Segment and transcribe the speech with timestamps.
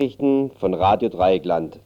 [0.00, 1.78] Nachrichten von Radio Dreieckland.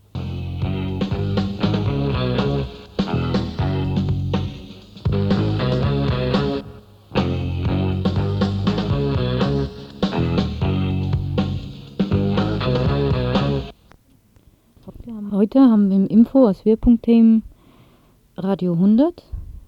[15.33, 17.43] Heute haben wir im Info als Schwerpunktthemen
[18.37, 19.25] Radio 100,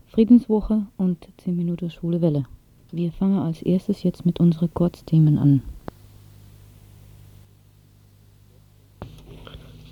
[0.06, 2.44] Friedenswoche und 10 Minuten Schule Welle.
[2.92, 5.62] Wir fangen als erstes jetzt mit unseren Kurzthemen an.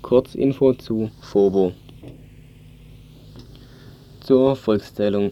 [0.05, 1.71] Kurzinfo zu FOBO.
[4.19, 5.31] Zur Volkszählung.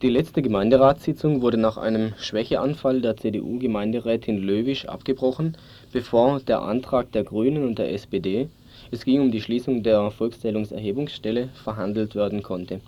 [0.00, 5.58] Die letzte Gemeinderatssitzung wurde nach einem Schwächeanfall der CDU-Gemeinderätin Löwisch abgebrochen,
[5.92, 8.48] bevor der Antrag der Grünen und der SPD
[8.90, 12.80] es ging um die Schließung der Volkszählungserhebungsstelle verhandelt werden konnte.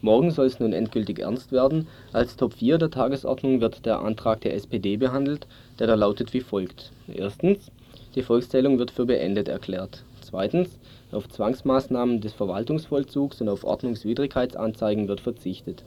[0.00, 4.40] Morgen soll es nun endgültig ernst werden, als Top 4 der Tagesordnung wird der Antrag
[4.40, 5.46] der SPD behandelt,
[5.78, 7.70] der da lautet wie folgt: Erstens,
[8.14, 10.04] Die Volkszählung wird für beendet erklärt.
[10.20, 10.78] Zweitens,
[11.12, 15.84] Auf Zwangsmaßnahmen des Verwaltungsvollzugs und auf Ordnungswidrigkeitsanzeigen wird verzichtet.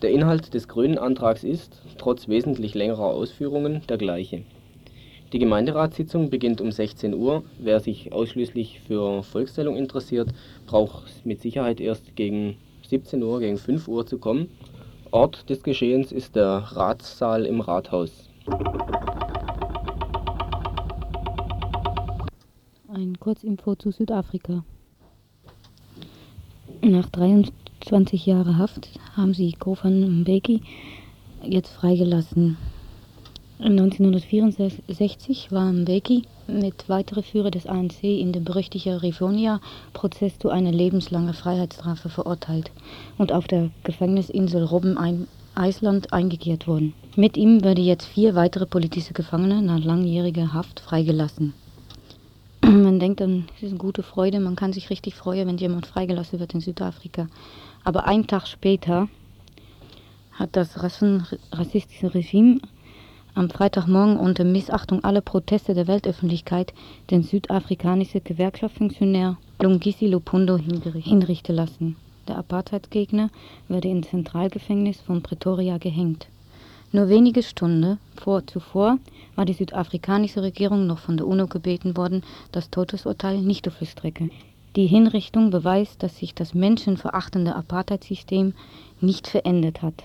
[0.00, 4.42] Der Inhalt des Grünen Antrags ist, trotz wesentlich längerer Ausführungen, der gleiche
[5.32, 7.42] die Gemeinderatssitzung beginnt um 16 Uhr.
[7.58, 10.28] Wer sich ausschließlich für Volkszählung interessiert,
[10.66, 14.50] braucht mit Sicherheit erst gegen 17 Uhr, gegen 5 Uhr zu kommen.
[15.10, 18.28] Ort des Geschehens ist der Ratssaal im Rathaus.
[22.94, 24.64] Ein Kurzinfo zu Südafrika.
[26.82, 30.60] Nach 23 Jahren Haft haben sie Kofan Mbeki
[31.42, 32.58] jetzt freigelassen.
[33.60, 41.32] 1964 war Mbeki mit weiteren Führern des ANC in dem berüchtigten Rivonia-Prozess zu einer lebenslangen
[41.32, 42.72] Freiheitsstrafe verurteilt
[43.16, 44.98] und auf der Gefängnisinsel Robben
[45.56, 46.92] Island eingekehrt worden.
[47.16, 51.54] Mit ihm werden jetzt vier weitere politische Gefangene nach langjähriger Haft freigelassen.
[53.02, 56.38] Denkt dann, es ist eine gute Freude, man kann sich richtig freuen, wenn jemand freigelassen
[56.38, 57.26] wird in Südafrika.
[57.82, 59.08] Aber einen Tag später
[60.30, 62.60] hat das rassistische Regime
[63.34, 66.74] am Freitagmorgen unter Missachtung aller Proteste der Weltöffentlichkeit
[67.10, 71.96] den südafrikanischen Gewerkschaftsfunktionär Lungisi Lupundo hinrichten lassen.
[72.28, 73.30] Der Apartheidsgegner
[73.66, 76.28] wurde im Zentralgefängnis von Pretoria gehängt.
[76.94, 78.98] Nur wenige Stunden vor zuvor
[79.34, 82.22] war die südafrikanische Regierung noch von der UNO gebeten worden,
[82.52, 84.30] das Todesurteil nicht zu vollstrecken.
[84.76, 88.52] Die Hinrichtung beweist, dass sich das menschenverachtende Apartheidsystem
[89.00, 90.04] nicht verändert hat.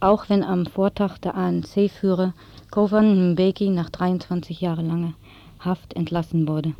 [0.00, 2.34] Auch wenn am Vortag der ANC-Führer
[2.70, 5.14] Govan Mbeki nach 23 Jahre langer
[5.60, 6.74] Haft entlassen wurde.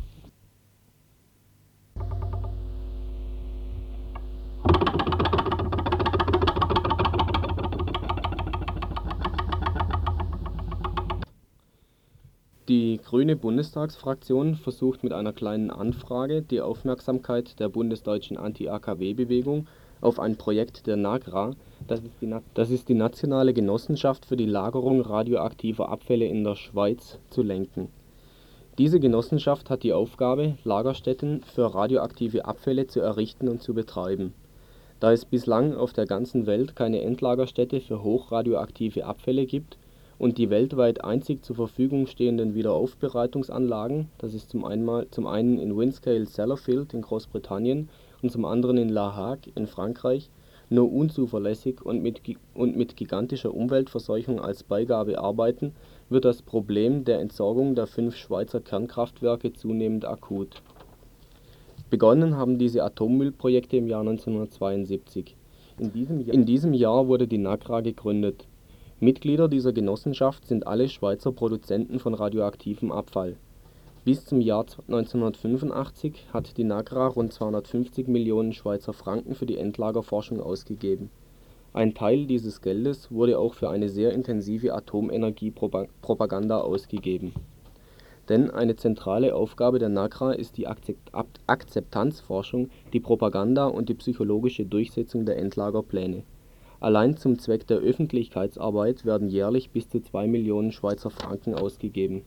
[12.69, 19.65] Die grüne Bundestagsfraktion versucht mit einer Kleinen Anfrage die Aufmerksamkeit der bundesdeutschen Anti-AKW-Bewegung
[20.01, 21.55] auf ein Projekt der NAGRA
[21.87, 27.87] das ist die Nationale Genossenschaft für die Lagerung radioaktiver Abfälle in der Schweiz) zu lenken.
[28.77, 34.35] Diese Genossenschaft hat die Aufgabe, Lagerstätten für radioaktive Abfälle zu errichten und zu betreiben.
[34.99, 39.78] Da es bislang auf der ganzen Welt keine Endlagerstätte für hochradioaktive Abfälle gibt
[40.19, 47.01] und die weltweit einzig zur Verfügung stehenden Wiederaufbereitungsanlagen das ist zum einen in Windscale-Sellafield in
[47.01, 47.89] Großbritannien
[48.21, 50.29] und zum anderen in La Hague in Frankreich
[50.69, 55.73] nur unzuverlässig und mit gigantischer Umweltverseuchung als Beigabe arbeiten,
[56.09, 60.61] wird das Problem der Entsorgung der fünf Schweizer Kernkraftwerke zunehmend akut.
[61.89, 65.35] Begonnen haben diese Atommüllprojekte im Jahr 1972.
[65.79, 68.47] In diesem Jahr wurde die NAGRA gegründet.
[68.99, 73.37] Mitglieder dieser Genossenschaft sind alle Schweizer Produzenten von radioaktivem Abfall
[74.05, 80.41] bis zum Jahr 1985 hat die NAGRA rund 250 Millionen Schweizer Franken für die Endlagerforschung
[80.41, 81.11] ausgegeben.
[81.73, 87.33] Ein Teil dieses Geldes wurde auch für eine sehr intensive Atomenergiepropaganda ausgegeben.
[88.29, 95.25] Denn eine zentrale Aufgabe der NAGRA ist die Akzeptanzforschung, die Propaganda und die psychologische Durchsetzung
[95.25, 96.23] der Endlagerpläne.
[96.79, 102.23] Allein zum Zweck der Öffentlichkeitsarbeit werden jährlich bis zu 2 Millionen Schweizer Franken ausgegeben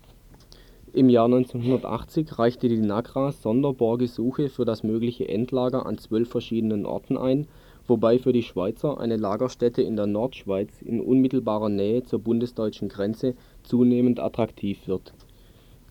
[0.95, 7.17] im Jahr 1980 reichte die NAGRA Sonderbohrgesuche für das mögliche Endlager an zwölf verschiedenen Orten
[7.17, 7.47] ein,
[7.87, 13.35] wobei für die Schweizer eine Lagerstätte in der Nordschweiz in unmittelbarer Nähe zur bundesdeutschen Grenze
[13.63, 15.15] zunehmend attraktiv wird.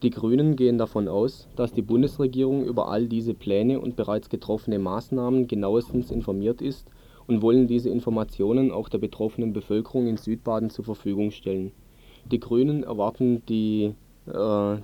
[0.04, 4.78] Die Grünen gehen davon aus, dass die Bundesregierung über all diese Pläne und bereits getroffene
[4.78, 6.86] Maßnahmen genauestens informiert ist
[7.28, 11.72] und wollen diese Informationen auch der betroffenen Bevölkerung in Südbaden zur Verfügung stellen.
[12.32, 13.94] Die Grünen erwarten die
[14.28, 14.78] äh,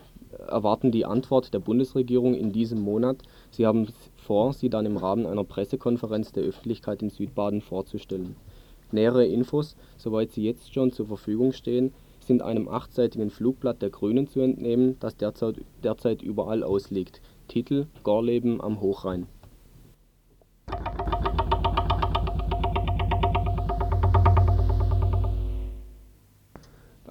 [0.48, 3.18] erwarten die Antwort der Bundesregierung in diesem Monat.
[3.52, 8.36] Sie haben vor, sie dann im Rahmen einer Pressekonferenz der Öffentlichkeit in Südbaden vorzustellen.
[8.92, 14.28] Nähere Infos, soweit sie jetzt schon zur Verfügung stehen, sind einem achtseitigen Flugblatt der Grünen
[14.28, 17.22] zu entnehmen, das derzeit, derzeit überall ausliegt.
[17.48, 19.28] Titel Gorleben am Hochrhein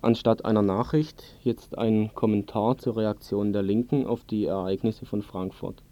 [0.06, 5.82] Anstatt einer Nachricht jetzt ein Kommentar zur Reaktion der Linken auf die Ereignisse von Frankfurt.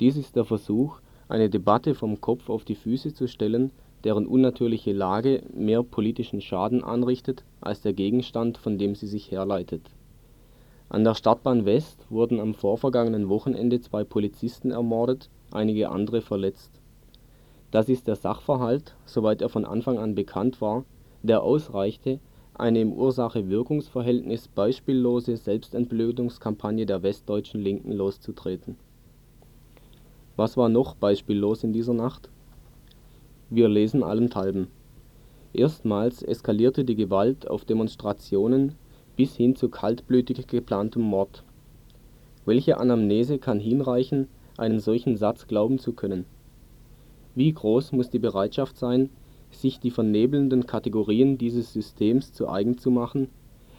[0.00, 3.70] Dies ist der Versuch, eine Debatte vom Kopf auf die Füße zu stellen,
[4.04, 9.80] deren unnatürliche Lage mehr politischen Schaden anrichtet als der Gegenstand, von dem sie sich herleitet.
[10.90, 16.82] An der Stadtbahn West wurden am vorvergangenen Wochenende zwei Polizisten ermordet, einige andere verletzt.
[17.70, 20.84] Das ist der Sachverhalt, soweit er von Anfang an bekannt war,
[21.22, 22.20] der ausreichte
[22.58, 28.76] eine im Ursache-Wirkungsverhältnis beispiellose Selbstentblödungskampagne der westdeutschen Linken loszutreten.
[30.36, 32.30] Was war noch beispiellos in dieser Nacht?
[33.50, 34.68] Wir lesen allenthalben.
[35.52, 38.74] Erstmals eskalierte die Gewalt auf Demonstrationen
[39.16, 41.42] bis hin zu kaltblütig geplantem Mord.
[42.44, 46.26] Welche Anamnese kann hinreichen, einen solchen Satz glauben zu können?
[47.34, 49.10] Wie groß muss die Bereitschaft sein
[49.60, 53.28] sich die vernebelnden Kategorien dieses Systems zu eigen zu machen,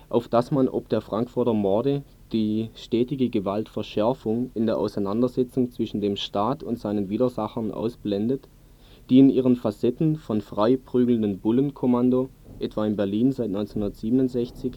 [0.09, 6.15] auf dass man ob der Frankfurter Morde die stetige Gewaltverschärfung in der Auseinandersetzung zwischen dem
[6.15, 8.47] Staat und seinen Widersachern ausblendet,
[9.09, 12.29] die in ihren Facetten von frei prügelnden Bullenkommando
[12.59, 14.73] (etwa in Berlin seit 1967)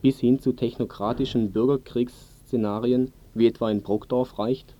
[0.00, 4.74] bis hin zu technokratischen Bürgerkriegsszenarien wie etwa in Brockdorf reicht?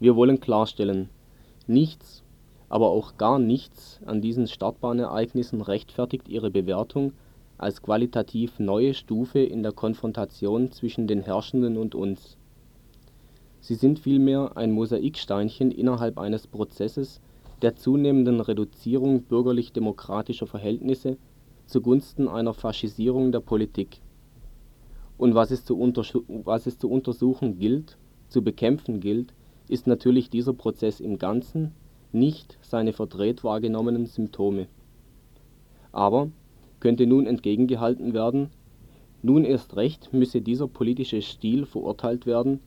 [0.00, 1.10] Wir wollen klarstellen:
[1.66, 2.22] Nichts
[2.68, 7.12] aber auch gar nichts an diesen Startbahnereignissen rechtfertigt ihre Bewertung
[7.56, 12.36] als qualitativ neue Stufe in der Konfrontation zwischen den Herrschenden und uns.
[13.60, 17.20] Sie sind vielmehr ein Mosaiksteinchen innerhalb eines Prozesses
[17.62, 21.16] der zunehmenden Reduzierung bürgerlich-demokratischer Verhältnisse
[21.66, 24.00] zugunsten einer Faschisierung der Politik.
[25.18, 27.98] Und was es zu untersuchen gilt,
[28.28, 29.34] zu bekämpfen gilt,
[29.68, 31.72] ist natürlich dieser Prozess im Ganzen
[32.12, 34.66] nicht seine verdreht wahrgenommenen Symptome.
[35.92, 36.30] Aber,
[36.80, 38.50] könnte nun entgegengehalten werden,
[39.22, 42.60] nun erst recht müsse dieser politische Stil verurteilt werden,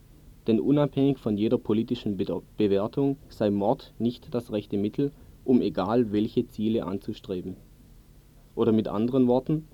[0.48, 5.12] denn unabhängig von jeder politischen Bewertung sei Mord nicht das rechte Mittel,
[5.46, 7.56] um egal welche Ziele anzustreben.
[8.56, 9.68] Oder mit anderen Worten: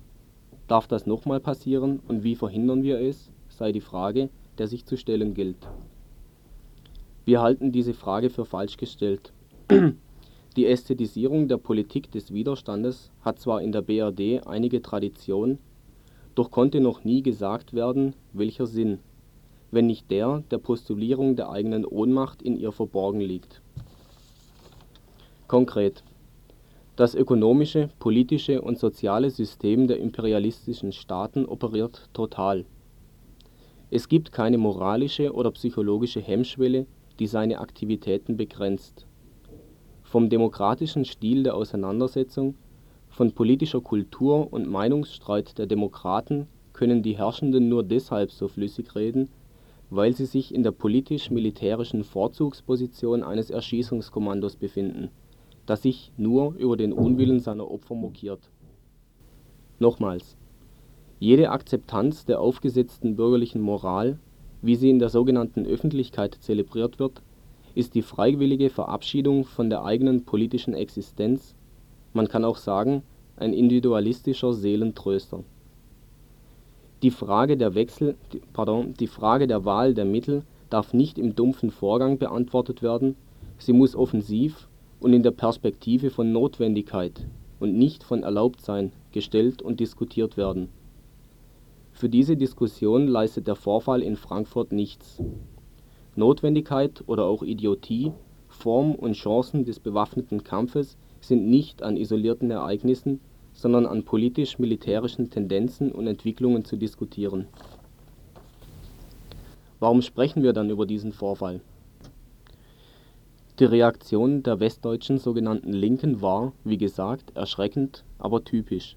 [0.68, 4.28] Darf das nochmal passieren und wie verhindern wir es, sei die Frage,
[4.58, 5.68] der sich zu stellen gilt.
[7.24, 9.32] Wir halten diese Frage für falsch gestellt
[10.56, 15.58] die Ästhetisierung der Politik des Widerstandes hat zwar in der BRD einige Tradition,
[16.34, 18.98] doch konnte noch nie gesagt werden, welcher Sinn,
[19.70, 23.60] wenn nicht der der Postulierung der eigenen Ohnmacht in ihr verborgen liegt.
[25.48, 26.02] Konkret:
[26.96, 32.64] Das ökonomische, politische und soziale System der imperialistischen Staaten operiert total.
[33.90, 36.86] Es gibt keine moralische oder psychologische Hemmschwelle,
[37.18, 39.07] die seine Aktivitäten begrenzt
[40.08, 42.54] vom demokratischen Stil der Auseinandersetzung,
[43.10, 49.28] von politischer Kultur und Meinungsstreit der Demokraten können die Herrschenden nur deshalb so flüssig reden,
[49.90, 55.10] weil sie sich in der politisch-militärischen Vorzugsposition eines Erschießungskommandos befinden,
[55.66, 58.50] das sich nur über den Unwillen seiner Opfer mokiert.
[59.78, 60.38] Nochmals:
[61.18, 64.18] Jede Akzeptanz der aufgesetzten bürgerlichen Moral,
[64.62, 67.22] wie sie in der sogenannten Öffentlichkeit zelebriert wird
[67.78, 71.54] ist die freiwillige Verabschiedung von der eigenen politischen Existenz,
[72.12, 73.04] man kann auch sagen,
[73.36, 75.44] ein individualistischer Seelentröster.
[77.04, 78.16] Die Frage der Wechsel
[78.52, 83.14] pardon, die Frage der Wahl der Mittel darf nicht im dumpfen Vorgang beantwortet werden,
[83.58, 84.68] sie muss offensiv
[84.98, 87.28] und in der Perspektive von Notwendigkeit
[87.60, 90.68] und nicht von Erlaubtsein gestellt und diskutiert werden.
[91.92, 95.22] Für diese Diskussion leistet der Vorfall in Frankfurt nichts
[96.18, 98.12] Notwendigkeit oder auch Idiotie,
[98.48, 103.20] Form und Chancen des bewaffneten Kampfes sind nicht an isolierten Ereignissen,
[103.52, 107.46] sondern an politisch-militärischen Tendenzen und Entwicklungen zu diskutieren.
[109.78, 111.60] Warum sprechen wir dann über diesen Vorfall?
[113.60, 118.96] Die Reaktion der westdeutschen sogenannten Linken war, wie gesagt, erschreckend, aber typisch.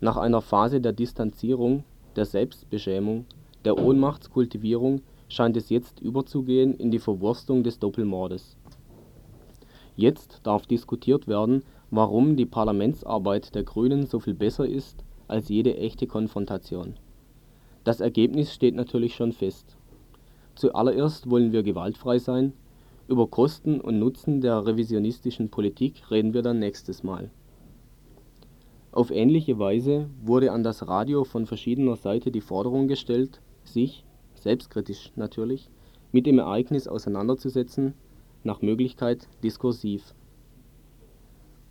[0.00, 1.82] Nach einer Phase der Distanzierung,
[2.14, 3.26] der Selbstbeschämung,
[3.64, 8.58] der Ohnmachtskultivierung scheint es jetzt überzugehen in die Verwurstung des Doppelmordes.
[9.96, 15.76] Jetzt darf diskutiert werden, warum die Parlamentsarbeit der Grünen so viel besser ist als jede
[15.76, 16.94] echte Konfrontation.
[17.84, 19.76] Das Ergebnis steht natürlich schon fest.
[20.54, 22.52] Zuallererst wollen wir gewaltfrei sein,
[23.08, 27.30] über Kosten und Nutzen der revisionistischen Politik reden wir dann nächstes Mal.
[28.92, 34.04] Auf ähnliche Weise wurde an das Radio von verschiedener Seite die Forderung gestellt, sich
[34.40, 35.70] (selbstkritisch natürlich)
[36.12, 37.94] mit dem Ereignis auseinanderzusetzen,
[38.42, 40.14] nach Möglichkeit diskursiv.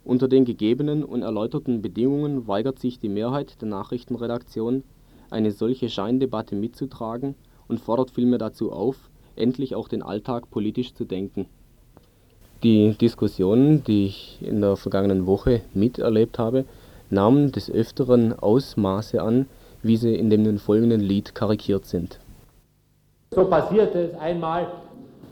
[0.06, 4.84] Unter den gegebenen und erläuterten Bedingungen weigert sich die Mehrheit der Nachrichtenredaktion,
[5.30, 7.36] eine solche Scheindebatte mitzutragen
[7.68, 11.48] und fordert vielmehr dazu auf, endlich auch den Alltag politisch zu denken.
[12.64, 16.66] Die Diskussionen, die ich in der vergangenen Woche miterlebt habe,
[17.10, 19.48] nahmen des Öfteren Ausmaße an,
[19.82, 22.20] wie sie in dem folgenden Lied karikiert sind.
[23.32, 24.66] So passierte es einmal,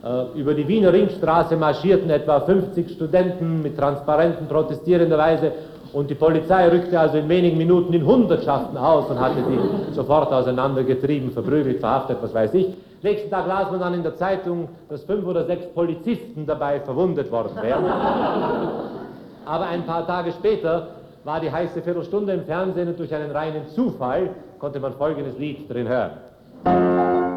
[0.04, 5.50] äh, über die Wiener Ringstraße marschierten etwa 50 Studenten mit Transparenten protestierender Weise
[5.92, 10.32] und die Polizei rückte also in wenigen Minuten in Hundertschaften aus und hatte die sofort
[10.32, 12.68] auseinandergetrieben, verprügelt, verhaftet, was weiß ich.
[13.02, 17.32] Nächsten Tag las man dann in der Zeitung, dass fünf oder sechs Polizisten dabei verwundet
[17.32, 17.84] worden wären.
[19.44, 20.86] Aber ein paar Tage später
[21.24, 25.68] war die heiße Viertelstunde im Fernsehen und durch einen reinen Zufall konnte man folgendes Lied
[25.68, 27.27] drin hören.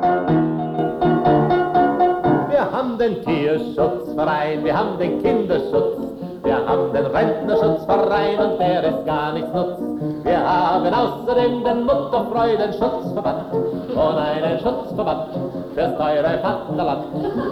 [2.82, 6.00] Wir haben den Tierschutzverein, wir haben den Kinderschutz,
[6.44, 9.78] wir haben den Rentnerschutzverein und der ist gar nichts nutz.
[10.24, 15.28] Wir haben außerdem den Mutterfreudenschutzverband und einen Schutzverband
[15.76, 17.04] fürs teure Vaterland.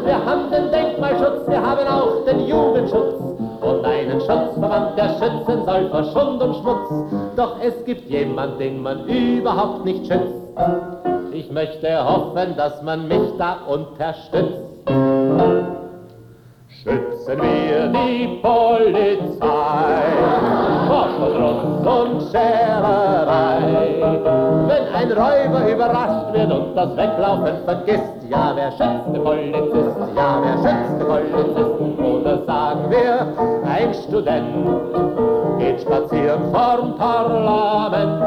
[0.03, 3.21] Wir haben den Denkmalschutz, wir haben auch den Jugendschutz
[3.61, 6.89] und einen Schutzverband, der schützen soll vor Schund und Schmutz.
[7.35, 10.33] Doch es gibt jemand, den man überhaupt nicht schützt.
[11.31, 14.68] Ich möchte hoffen, dass man mich da unterstützt.
[16.81, 19.37] Schützen wir die Polizei
[20.87, 23.59] vor Verdruss und Schererei.
[24.99, 29.97] Ein Räuber überrascht wird und das Weglaufen vergisst, ja, wer schützt den Polizist?
[30.13, 31.99] Ja, wer schützt den Polizist?
[32.01, 33.25] Oder sagen wir,
[33.65, 38.21] ein Student geht spazieren vorm Parlament.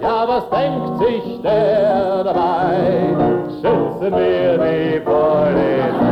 [0.00, 3.14] Ja, was denkt sich der dabei?
[3.60, 6.05] Schützen wir die Polizei.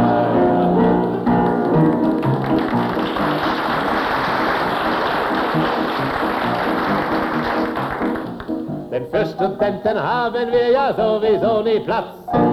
[9.34, 12.06] Studenten haben wir ja sowieso nie Platz.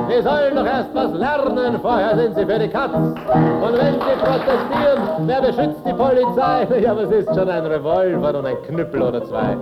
[0.07, 2.93] Wir sollen doch erst was lernen, vorher sind sie für die Katz.
[2.93, 6.67] Und wenn sie protestieren, wer beschützt die Polizei?
[6.81, 9.55] Ja, was ist schon ein Revolver und ein Knüppel oder zwei?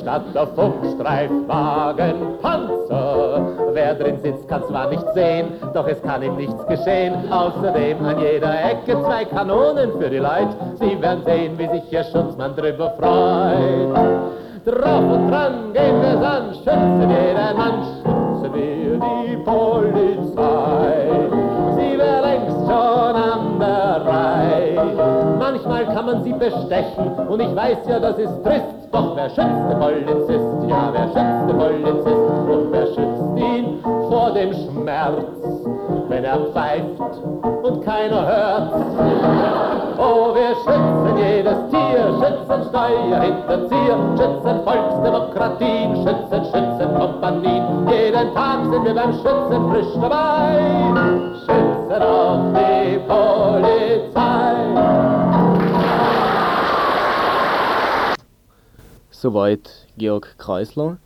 [0.00, 3.42] Statt der Funkstreifwagen Panzer.
[3.72, 7.14] Wer drin sitzt, kann zwar nicht sehen, doch es kann ihm nichts geschehen.
[7.32, 10.54] Außerdem an jeder Ecke zwei Kanonen für die Leute.
[10.74, 14.41] Sie werden sehen, wie sich Ihr Schutzmann drüber freut.
[14.64, 21.10] Drauf und dran gehen wir's an, schützen jeden Mann, schützen wir die Polizei.
[21.74, 25.36] Sie wäre längst schon an der Reihe.
[25.38, 28.64] Manchmal kann man sie bestechen und ich weiß ja, das ist trist.
[28.90, 30.68] Doch wer schützt den Polizist?
[30.68, 32.06] Ja, wer schützt den Polizist?
[32.06, 35.24] Und wer schützt ihn vor dem Schmerz,
[36.08, 37.00] wenn er pfeift
[37.62, 38.72] und keiner hört?
[39.98, 46.44] Oh, wir schützen jedes Tier, schützen Steuerhinterzieher, schützen Volksdemokratien, schützen
[46.92, 47.88] Schützenkompanien.
[47.88, 50.58] Jeden Tag sind wir beim Schützen frisch dabei,
[51.40, 54.52] schützen auch die Polizei.
[59.10, 60.98] Soweit Georg Kreisler.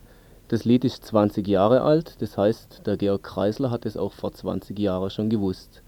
[0.49, 4.31] Das Lied ist 20 Jahre alt, das heißt, der Georg Kreisler hat es auch vor
[4.31, 5.81] 20 Jahren schon gewusst.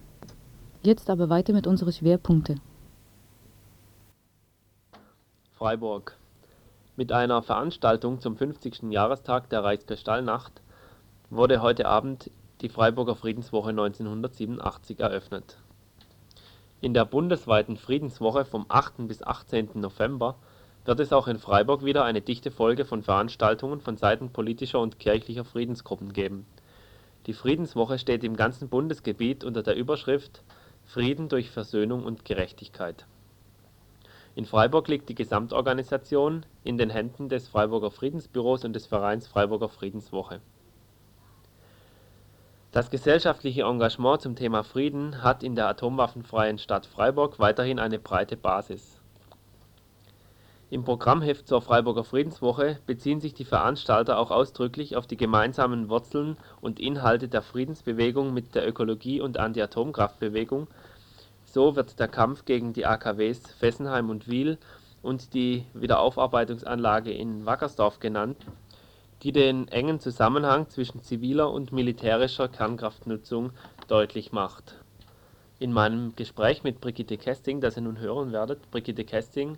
[0.82, 2.60] Jetzt aber weiter mit unseren Schwerpunkten.
[5.54, 6.19] Freiburg.
[7.00, 8.92] Mit einer Veranstaltung zum 50.
[8.92, 10.62] Jahrestag der Reichskristallnacht
[11.30, 12.30] wurde heute Abend
[12.60, 15.56] die Freiburger Friedenswoche 1987 eröffnet.
[16.82, 19.08] In der bundesweiten Friedenswoche vom 8.
[19.08, 19.70] bis 18.
[19.76, 20.36] November
[20.84, 25.00] wird es auch in Freiburg wieder eine dichte Folge von Veranstaltungen von Seiten politischer und
[25.00, 26.46] kirchlicher Friedensgruppen geben.
[27.28, 30.44] Die Friedenswoche steht im ganzen Bundesgebiet unter der Überschrift
[30.84, 33.06] Frieden durch Versöhnung und Gerechtigkeit.
[34.40, 39.68] In Freiburg liegt die Gesamtorganisation in den Händen des Freiburger Friedensbüros und des Vereins Freiburger
[39.68, 40.40] Friedenswoche.
[42.72, 48.38] Das gesellschaftliche Engagement zum Thema Frieden hat in der atomwaffenfreien Stadt Freiburg weiterhin eine breite
[48.38, 49.02] Basis.
[50.70, 56.38] Im Programmheft zur Freiburger Friedenswoche beziehen sich die Veranstalter auch ausdrücklich auf die gemeinsamen Wurzeln
[56.62, 60.68] und Inhalte der Friedensbewegung mit der Ökologie und Anti-Atomkraftbewegung,
[61.54, 64.58] so wird der Kampf gegen die AKWs Fessenheim und Wiel
[65.02, 68.46] und die Wiederaufarbeitungsanlage in Wackersdorf genannt,
[69.24, 73.52] die den engen Zusammenhang zwischen ziviler und militärischer Kernkraftnutzung
[73.88, 74.76] deutlich macht.
[75.60, 79.58] In meinem Gespräch mit Brigitte Kesting, das ihr nun hören werdet, Brigitte Kesting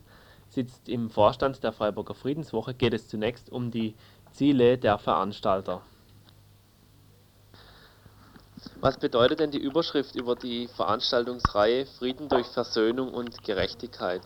[0.50, 3.96] sitzt im Vorstand der Freiburger Friedenswoche, geht es zunächst um die
[4.32, 5.82] Ziele der Veranstalter.
[8.76, 14.22] Was bedeutet denn die Überschrift über die Veranstaltungsreihe Frieden durch Versöhnung und Gerechtigkeit?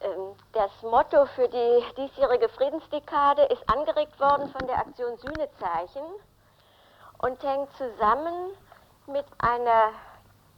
[0.00, 6.04] Ähm, das Motto für die diesjährige Friedensdekade ist angeregt worden von der Aktion Sühnezeichen
[7.18, 8.52] und hängt zusammen
[9.06, 9.92] mit einer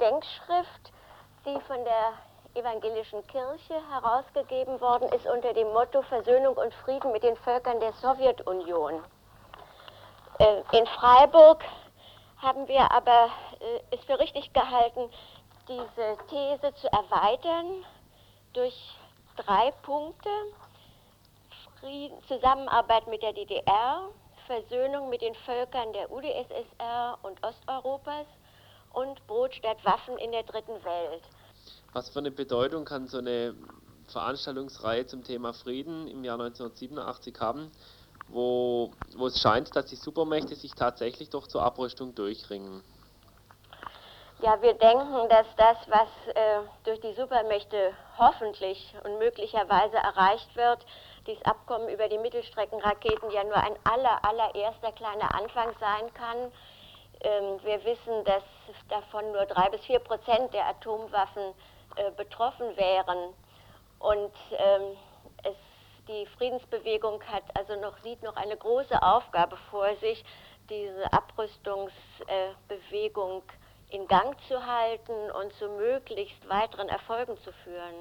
[0.01, 0.93] Denkschrift,
[1.45, 2.13] die von der
[2.55, 7.93] evangelischen Kirche herausgegeben worden ist unter dem Motto Versöhnung und Frieden mit den Völkern der
[7.93, 9.03] Sowjetunion.
[10.39, 11.65] Äh, in Freiburg
[12.39, 15.11] haben wir aber äh, es für richtig gehalten,
[15.69, 17.85] diese These zu erweitern
[18.53, 18.75] durch
[19.37, 20.29] drei Punkte.
[21.81, 24.09] Frieden, Zusammenarbeit mit der DDR,
[24.47, 28.27] Versöhnung mit den Völkern der UdSSR und Osteuropas
[28.93, 31.23] und Brot statt Waffen in der dritten Welt.
[31.93, 33.55] Was für eine Bedeutung kann so eine
[34.09, 37.71] Veranstaltungsreihe zum Thema Frieden im Jahr 1987 haben,
[38.29, 42.83] wo, wo es scheint, dass die Supermächte sich tatsächlich doch zur Abrüstung durchringen?
[44.41, 50.85] Ja, wir denken, dass das, was äh, durch die Supermächte hoffentlich und möglicherweise erreicht wird,
[51.27, 56.53] dieses Abkommen über die Mittelstreckenraketen ja nur ein aller, allererster kleiner Anfang sein kann.
[57.21, 58.43] Ähm, wir wissen, dass
[58.91, 61.55] davon nur drei bis vier Prozent der Atomwaffen
[61.97, 63.33] äh, betroffen wären.
[64.01, 64.99] Und ähm,
[66.09, 70.25] die Friedensbewegung hat also noch, sieht noch eine große Aufgabe vor sich,
[70.69, 77.95] diese Abrüstungsbewegung äh, in Gang zu halten und zu möglichst weiteren Erfolgen zu führen.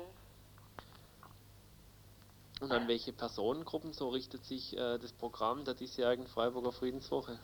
[2.61, 7.37] Und an welche Personengruppen so richtet sich äh, das Programm der diesjährigen Freiburger Friedenswoche?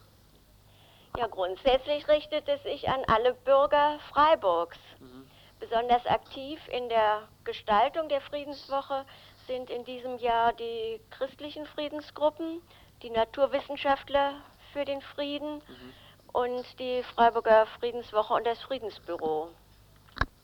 [1.17, 4.77] Ja, grundsätzlich richtet es sich an alle Bürger Freiburgs.
[4.99, 5.27] Mhm.
[5.59, 9.05] Besonders aktiv in der Gestaltung der Friedenswoche
[9.47, 12.61] sind in diesem Jahr die christlichen Friedensgruppen,
[13.01, 14.35] die Naturwissenschaftler
[14.73, 15.93] für den Frieden mhm.
[16.33, 19.49] und die Freiburger Friedenswoche und das Friedensbüro.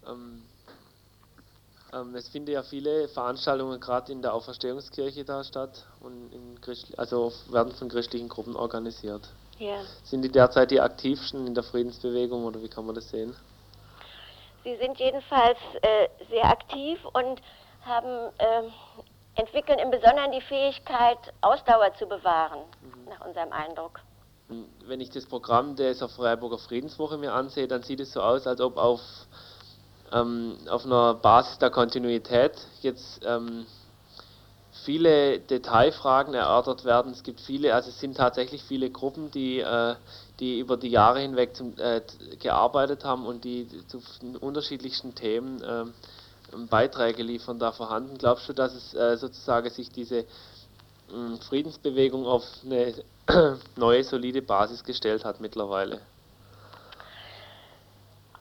[0.08, 0.44] Ähm,
[1.94, 6.60] ähm, es finden ja viele Veranstaltungen gerade in der Auferstehungskirche da statt und in
[6.98, 9.30] also werden von christlichen Gruppen organisiert.
[9.58, 9.82] Ja.
[10.04, 13.36] Sind die derzeit die aktivsten in der Friedensbewegung oder wie kann man das sehen?
[14.64, 17.42] Sie sind jedenfalls äh, sehr aktiv und
[17.88, 23.10] haben, äh, entwickeln im Besonderen die Fähigkeit, Ausdauer zu bewahren, mhm.
[23.10, 24.02] nach unserem Eindruck.
[24.86, 28.62] Wenn ich das Programm der Freiburger Friedenswoche mir ansehe, dann sieht es so aus, als
[28.62, 29.02] ob auf,
[30.14, 33.66] ähm, auf einer Basis der Kontinuität jetzt ähm,
[34.86, 37.12] viele Detailfragen erörtert werden.
[37.12, 39.96] Es gibt viele, also es sind tatsächlich viele Gruppen, die, äh,
[40.40, 42.02] die über die Jahre hinweg zum, äh,
[42.40, 44.00] gearbeitet haben und die zu
[44.40, 45.86] unterschiedlichsten Themen äh,
[46.66, 48.18] Beiträge liefern da vorhanden.
[48.18, 50.26] Glaubst du, dass es äh, sozusagen sich diese
[51.12, 52.96] mh, Friedensbewegung auf eine
[53.76, 56.02] neue solide Basis gestellt hat mittlerweile?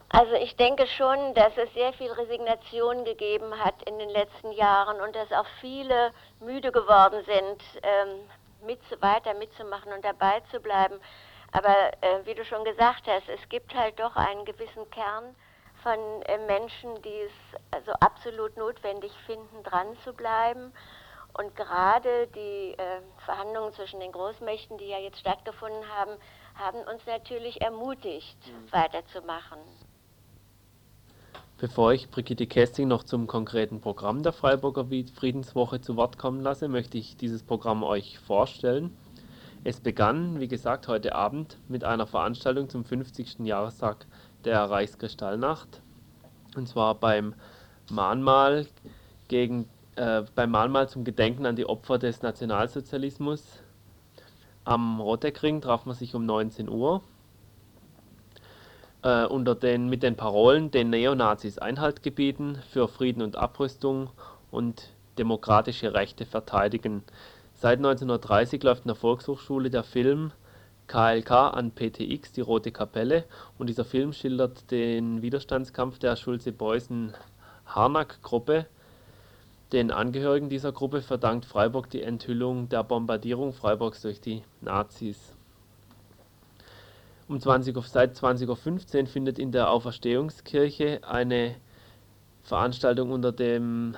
[0.08, 5.00] Also ich denke schon, dass es sehr viel Resignation gegeben hat in den letzten Jahren
[5.00, 8.20] und dass auch viele müde geworden sind, ähm,
[8.64, 10.98] mit, weiter mitzumachen und dabei zu bleiben.
[11.52, 15.34] Aber äh, wie du schon gesagt hast, es gibt halt doch einen gewissen Kern
[15.86, 20.72] von äh, Menschen, die es also absolut notwendig finden, dran zu bleiben.
[21.38, 26.10] Und gerade die äh, Verhandlungen zwischen den Großmächten, die ja jetzt stattgefunden haben,
[26.56, 28.72] haben uns natürlich ermutigt, mhm.
[28.72, 29.58] weiterzumachen.
[31.58, 36.66] Bevor ich Brigitte Kesting noch zum konkreten Programm der Freiburger Friedenswoche zu Wort kommen lasse,
[36.66, 38.96] möchte ich dieses Programm euch vorstellen.
[39.62, 43.40] Es begann, wie gesagt, heute Abend mit einer Veranstaltung zum 50.
[43.40, 44.06] Jahrestag
[44.46, 45.82] der Reichskristallnacht.
[46.56, 47.34] Und zwar beim
[47.90, 48.66] Mahnmal,
[49.28, 53.60] gegen, äh, beim Mahnmal zum Gedenken an die Opfer des Nationalsozialismus.
[54.64, 57.02] Am Rotteckring traf man sich um 19 Uhr
[59.02, 64.10] äh, unter den, mit den Parolen den Neonazis Einhalt gebieten, für Frieden und Abrüstung
[64.50, 67.02] und demokratische Rechte verteidigen.
[67.54, 70.32] Seit 1930 läuft in der Volkshochschule der Film
[70.86, 73.24] KLK an PTX, die Rote Kapelle,
[73.58, 78.66] und dieser Film schildert den Widerstandskampf der Schulze-Beuys-Harnack-Gruppe.
[79.72, 85.36] Den Angehörigen dieser Gruppe verdankt Freiburg die Enthüllung der Bombardierung Freiburgs durch die Nazis.
[87.28, 91.56] Um 20 seit 20.15 Uhr findet in der Auferstehungskirche eine
[92.44, 93.96] Veranstaltung unter dem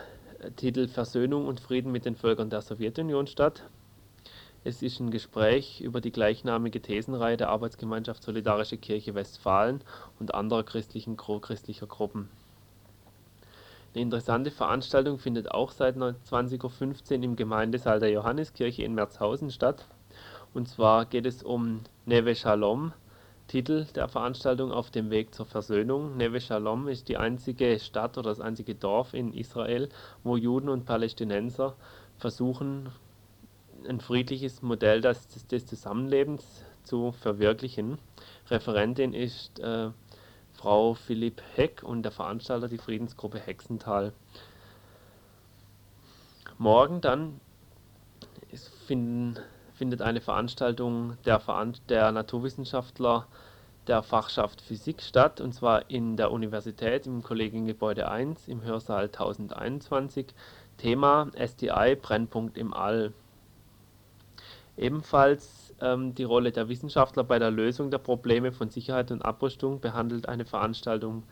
[0.57, 3.65] Titel Versöhnung und Frieden mit den Völkern der Sowjetunion statt.
[4.65, 9.83] Es ist ein Gespräch über die gleichnamige Thesenreihe der Arbeitsgemeinschaft Solidarische Kirche Westfalen
[10.19, 12.29] und anderer christlicher Gruppen.
[13.95, 19.87] Eine interessante Veranstaltung findet auch seit 20.15 Uhr im Gemeindesaal der Johanneskirche in Merzhausen statt.
[20.55, 22.93] Und zwar geht es um Neve Shalom,
[23.47, 26.17] Titel der Veranstaltung Auf dem Weg zur Versöhnung.
[26.17, 29.89] Neve Shalom ist die einzige Stadt oder das einzige Dorf in Israel,
[30.25, 31.75] wo Juden und Palästinenser
[32.19, 32.91] versuchen,
[33.87, 37.99] ein friedliches Modell des, des Zusammenlebens zu verwirklichen.
[38.49, 39.91] Referentin ist äh,
[40.53, 44.13] Frau Philipp Heck und der Veranstalter die Friedensgruppe Hexental.
[46.57, 47.41] Morgen dann
[48.87, 49.39] finden,
[49.75, 51.41] findet eine Veranstaltung der,
[51.89, 53.27] der Naturwissenschaftler
[53.87, 60.27] der Fachschaft Physik statt, und zwar in der Universität im Kollegiengebäude 1 im Hörsaal 1021.
[60.77, 63.13] Thema STI Brennpunkt im All.
[64.79, 69.81] Ebenfalls ähm, die Rolle der Wissenschaftler bei der Lösung der Probleme von Sicherheit und Abrüstung
[69.81, 71.25] behandelt eine Veranstaltung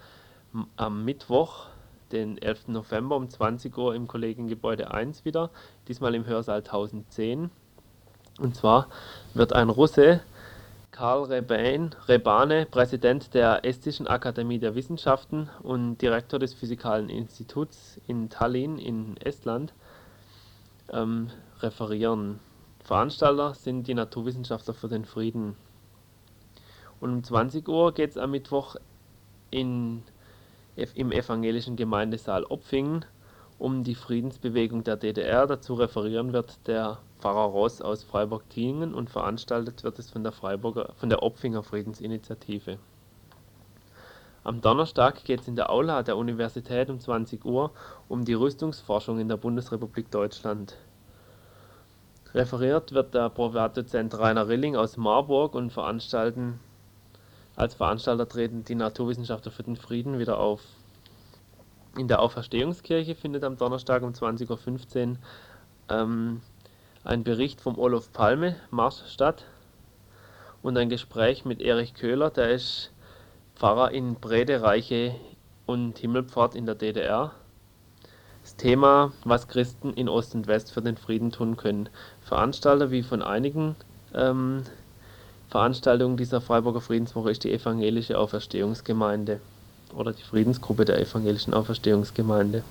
[0.77, 1.67] am Mittwoch,
[2.13, 2.69] den 11.
[2.69, 5.51] November um 20 Uhr im Kollegiengebäude 1 wieder,
[5.87, 7.51] diesmal im Hörsaal 1010.
[8.39, 8.89] Und zwar
[9.35, 10.21] wird ein Russe,
[10.91, 18.29] Karl Reban, Rebane, Präsident der Estischen Akademie der Wissenschaften und Direktor des Physikalen Instituts in
[18.31, 19.73] Tallinn in Estland,
[20.91, 21.31] ähm,
[21.61, 22.41] referieren.
[22.87, 25.57] Veranstalter sind die Naturwissenschaftler für den Frieden.
[27.01, 28.77] Und um 20 Uhr geht es am Mittwoch
[29.51, 30.05] in,
[30.95, 33.05] im evangelischen Gemeindesaal Opfingen
[33.59, 35.49] um die Friedensbewegung der DDR.
[35.49, 40.93] Dazu referieren wird der Pfarrer Ross aus Freiburg-Tiengen und veranstaltet wird es von der, Freiburger,
[40.95, 42.79] von der Opfinger Friedensinitiative.
[44.45, 47.73] Am Donnerstag geht es in der Aula der Universität um 20 Uhr
[48.09, 50.77] um die Rüstungsforschung in der Bundesrepublik Deutschland.
[52.37, 55.73] Referiert wird der Privatdozent Rainer Rilling aus Marburg und
[57.57, 60.61] als Veranstalter treten die Naturwissenschaftler für den Frieden wieder auf.
[61.97, 65.17] In der Auferstehungskirche findet am Donnerstag um 20.15 Uhr
[65.89, 66.43] ähm,
[67.05, 69.47] ein Bericht vom Olof Palme Marsch statt
[70.61, 72.93] und ein Gespräch mit Erich Köhler, der ist
[73.55, 75.15] Pfarrer in Brede, Reiche
[75.65, 77.33] und Himmelpfort in der DDR.
[78.47, 81.89] Das Thema, was Christen in Ost und West für den Frieden tun können.
[82.27, 83.77] Veranstalter wie von einigen
[84.13, 84.65] ähm,
[85.49, 89.41] Veranstaltungen dieser Freiburger Friedenswoche ist die Evangelische Auferstehungsgemeinde
[89.95, 92.65] oder die Friedensgruppe der Evangelischen Auferstehungsgemeinde.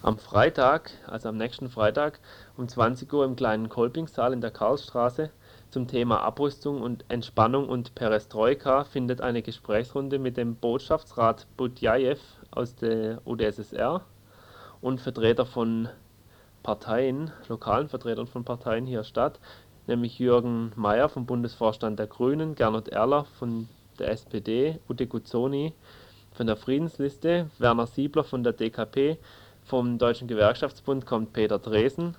[0.00, 2.20] Am Freitag, also am nächsten Freitag
[2.56, 5.28] um 20 Uhr im kleinen Kolpingsaal in der Karlsstraße
[5.68, 12.74] zum Thema Abrüstung und Entspannung und Perestroika findet eine Gesprächsrunde mit dem Botschaftsrat Budjajew aus
[12.74, 14.00] der UdSSR
[14.80, 15.90] und Vertreter von
[16.66, 19.38] Parteien, lokalen Vertretern von Parteien hier statt,
[19.86, 23.68] nämlich Jürgen Mayer vom Bundesvorstand der Grünen, Gernot Erler von
[24.00, 25.74] der SPD, Ute Guzzoni
[26.32, 29.16] von der Friedensliste, Werner Siebler von der DKP,
[29.64, 32.16] vom Deutschen Gewerkschaftsbund kommt Peter Dresen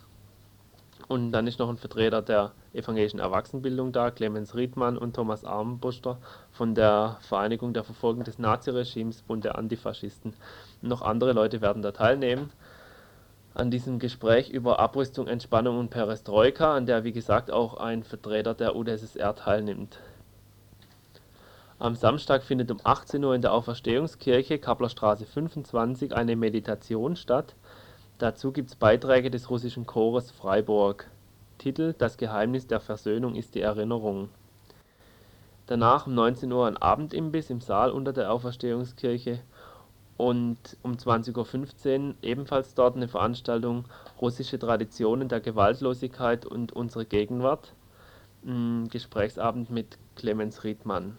[1.09, 6.19] und dann ist noch ein Vertreter der evangelischen Erwachsenenbildung da, Clemens Riedmann und Thomas Armbruster
[6.53, 10.35] von der Vereinigung der Verfolgung des Naziregimes, Bund der Antifaschisten.
[10.81, 12.49] noch andere Leute werden da teilnehmen
[13.57, 18.53] an diesem Gespräch über Abrüstung, Entspannung und Perestroika, an der wie gesagt auch ein Vertreter
[18.53, 19.99] der UdSSR teilnimmt.
[21.79, 27.55] Am Samstag findet um 18 Uhr in der Auferstehungskirche Kaplerstraße 25 eine Meditation statt
[28.19, 31.05] Dazu gibt es Beiträge des russischen Chores Freiburg.
[31.59, 34.29] Titel Das Geheimnis der Versöhnung ist die Erinnerung.
[35.67, 39.39] Danach um 19 Uhr ein Abendimbiss im Saal unter der Auferstehungskirche
[40.17, 43.85] und um 20.15 Uhr ebenfalls dort eine Veranstaltung
[44.19, 47.73] Russische Traditionen der Gewaltlosigkeit und unsere Gegenwart.
[48.43, 51.17] Ein Gesprächsabend mit Clemens Riedmann.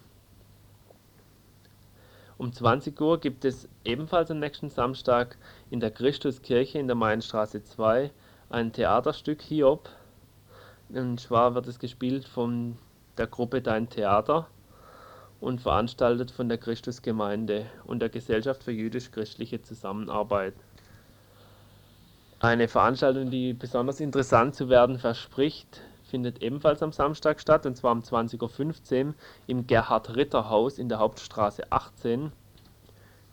[2.39, 5.37] Um 20 Uhr gibt es ebenfalls am nächsten Samstag
[5.71, 8.11] in der Christuskirche in der Mainstraße 2
[8.51, 9.89] ein Theaterstück Hiob.
[10.89, 12.79] Und zwar wird es gespielt von
[13.17, 14.49] der Gruppe Dein Theater
[15.41, 20.55] und veranstaltet von der Christusgemeinde und der Gesellschaft für jüdisch-christliche Zusammenarbeit.
[22.41, 27.93] Eine Veranstaltung, die besonders interessant zu werden verspricht, findet ebenfalls am Samstag statt, und zwar
[27.93, 29.15] um 20.15 Uhr
[29.47, 32.33] im Gerhard-Ritter-Haus in der Hauptstraße 18.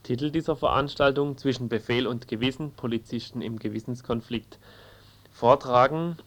[0.04, 4.60] Titel dieser Veranstaltung Zwischen Befehl und Gewissen, Polizisten im Gewissenskonflikt.
[5.32, 6.18] Vortragen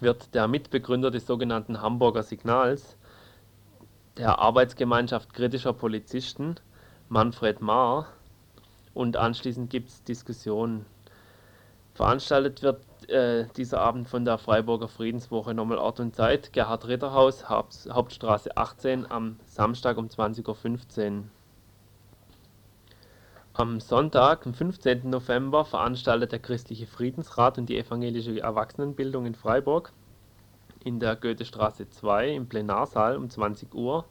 [0.00, 2.96] wird der Mitbegründer des sogenannten Hamburger Signals,
[4.16, 6.56] der Arbeitsgemeinschaft kritischer Polizisten,
[7.08, 8.08] Manfred Maar,
[8.94, 10.84] und anschließend gibt es Diskussionen.
[11.94, 17.48] Veranstaltet wird äh, dieser Abend von der Freiburger Friedenswoche nochmal Ort und Zeit, Gerhard Ritterhaus,
[17.48, 21.24] Haupt, Hauptstraße 18 am Samstag um 20.15 Uhr.
[23.54, 25.10] Am Sonntag, am 15.
[25.10, 29.92] November, veranstaltet der Christliche Friedensrat und die evangelische Erwachsenenbildung in Freiburg
[30.84, 34.04] in der Goethestraße 2 im Plenarsaal um 20 Uhr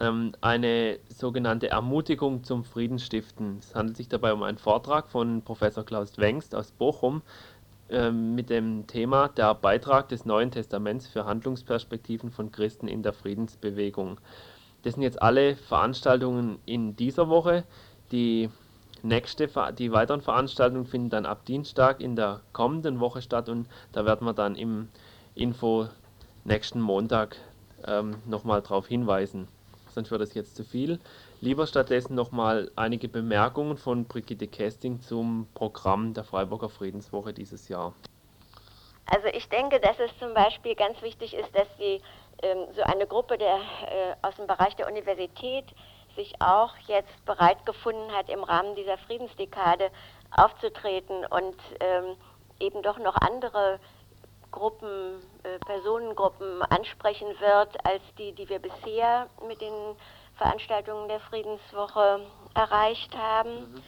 [0.00, 3.58] ähm, eine sogenannte Ermutigung zum Friedensstiften.
[3.58, 7.22] Es handelt sich dabei um einen Vortrag von Professor Klaus Wengst aus Bochum
[7.90, 13.12] ähm, mit dem Thema Der Beitrag des Neuen Testaments für Handlungsperspektiven von Christen in der
[13.12, 14.18] Friedensbewegung.
[14.82, 17.64] Das sind jetzt alle Veranstaltungen in dieser Woche.
[18.12, 18.50] Die
[19.02, 24.04] nächste, die weiteren Veranstaltungen finden dann ab Dienstag in der kommenden Woche statt und da
[24.04, 24.88] werden wir dann im
[25.38, 25.88] Info
[26.44, 27.36] nächsten Montag
[27.86, 29.48] ähm, nochmal darauf hinweisen
[29.98, 31.00] sonst wird das jetzt zu viel.
[31.40, 37.92] Lieber stattdessen nochmal einige Bemerkungen von Brigitte Kesting zum Programm der Freiburger Friedenswoche dieses Jahr.
[39.06, 42.00] Also ich denke, dass es zum Beispiel ganz wichtig ist, dass die,
[42.42, 45.64] ähm, so eine Gruppe der, äh, aus dem Bereich der Universität
[46.14, 49.90] sich auch jetzt bereit gefunden hat, im Rahmen dieser Friedensdekade
[50.36, 52.16] aufzutreten und ähm,
[52.60, 53.80] eben doch noch andere
[54.50, 59.96] Gruppen, äh, Personengruppen ansprechen wird, als die, die wir bisher mit den
[60.36, 62.20] Veranstaltungen der Friedenswoche
[62.54, 63.72] erreicht haben.
[63.72, 63.82] Mhm.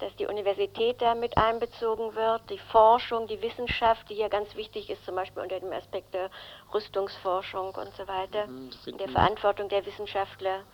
[0.00, 4.88] Dass die Universität da mit einbezogen wird, die Forschung, die Wissenschaft, die hier ganz wichtig
[4.88, 6.30] ist, zum Beispiel unter dem Aspekt der
[6.72, 10.64] Rüstungsforschung und so weiter, mhm, der Verantwortung der Wissenschaftler.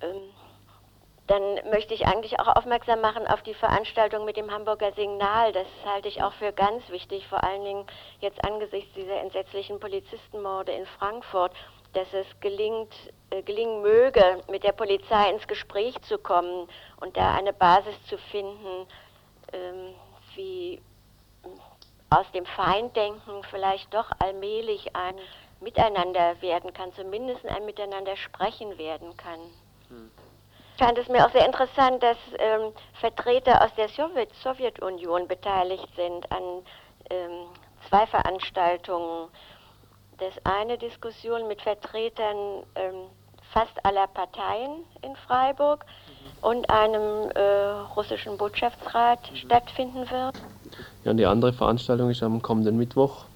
[0.00, 0.33] Ähm,
[1.26, 5.52] dann möchte ich eigentlich auch aufmerksam machen auf die Veranstaltung mit dem Hamburger Signal.
[5.52, 7.86] Das halte ich auch für ganz wichtig, vor allen Dingen
[8.20, 11.52] jetzt angesichts dieser entsetzlichen Polizistenmorde in Frankfurt,
[11.94, 12.92] dass es gelingt,
[13.30, 16.68] äh, gelingen möge, mit der Polizei ins Gespräch zu kommen
[17.00, 18.86] und da eine Basis zu finden,
[19.52, 19.94] ähm,
[20.34, 20.82] wie
[22.10, 25.14] aus dem Feinddenken vielleicht doch allmählich ein
[25.60, 29.40] Miteinander werden kann, zumindest ein Miteinander sprechen werden kann.
[30.78, 36.30] Fand es mir auch sehr interessant, dass ähm, Vertreter aus der Sowjet Sowjetunion beteiligt sind
[36.32, 36.42] an
[37.10, 37.46] ähm,
[37.88, 39.28] zwei Veranstaltungen.
[40.18, 43.06] Das eine Diskussion mit Vertretern ähm,
[43.52, 46.48] fast aller Parteien in Freiburg mhm.
[46.48, 47.40] und einem äh,
[47.94, 49.36] russischen Botschaftsrat mhm.
[49.36, 50.34] stattfinden wird.
[51.04, 53.26] Ja, und die andere Veranstaltung ist am kommenden Mittwoch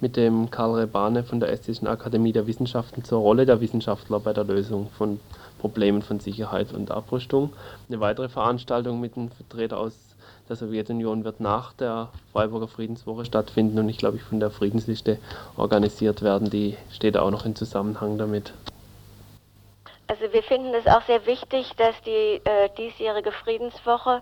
[0.00, 4.32] mit dem Karl Rebane von der Estischen Akademie der Wissenschaften zur Rolle der Wissenschaftler bei
[4.32, 5.20] der Lösung von
[5.58, 7.52] Problemen von Sicherheit und Abrüstung.
[7.88, 9.94] Eine weitere Veranstaltung mit einem Vertreter aus
[10.48, 15.18] der Sowjetunion wird nach der Freiburger Friedenswoche stattfinden und ich glaube, ich von der Friedensliste
[15.56, 16.50] organisiert werden.
[16.50, 18.52] Die steht auch noch in Zusammenhang damit.
[20.06, 24.20] Also wir finden es auch sehr wichtig, dass die äh, diesjährige Friedenswoche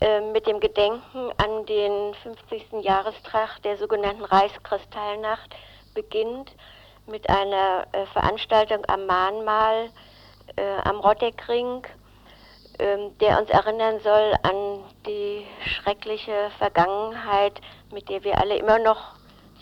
[0.00, 2.82] äh, mit dem Gedenken an den 50.
[2.82, 5.54] Jahrestag der sogenannten Reichskristallnacht
[5.94, 6.50] beginnt
[7.06, 9.90] mit einer äh, Veranstaltung am Mahnmal
[10.56, 11.86] äh, am Rotteckring,
[12.78, 17.60] ähm, der uns erinnern soll an die schreckliche Vergangenheit,
[17.92, 19.14] mit der wir alle immer noch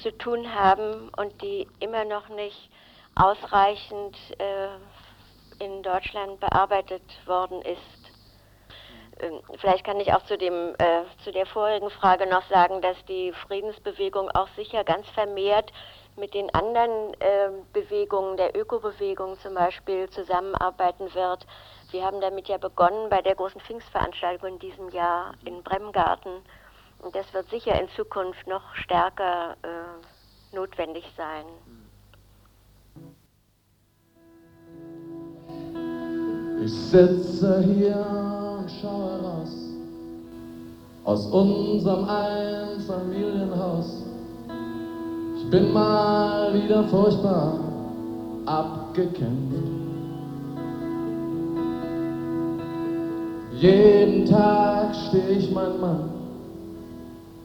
[0.02, 2.70] zu tun haben und die immer noch nicht
[3.14, 8.00] ausreichend äh, in Deutschland bearbeitet worden ist.
[9.20, 12.96] Ähm, vielleicht kann ich auch zu, dem, äh, zu der vorigen Frage noch sagen, dass
[13.06, 15.70] die Friedensbewegung auch sicher ganz vermehrt
[16.20, 21.46] mit den anderen äh, Bewegungen, der Ökobewegung zum Beispiel, zusammenarbeiten wird.
[21.90, 26.42] Wir haben damit ja begonnen bei der großen Pfingstveranstaltung in diesem Jahr in Bremgarten.
[27.00, 31.46] Und das wird sicher in Zukunft noch stärker äh, notwendig sein.
[36.62, 37.96] Ich sitze hier
[38.58, 39.56] und schaue raus
[41.04, 44.09] aus unserem Einfamilienhaus
[45.50, 47.54] bin mal wieder furchtbar
[48.46, 49.68] abgekämpft.
[53.58, 56.10] Jeden Tag stehe ich mein Mann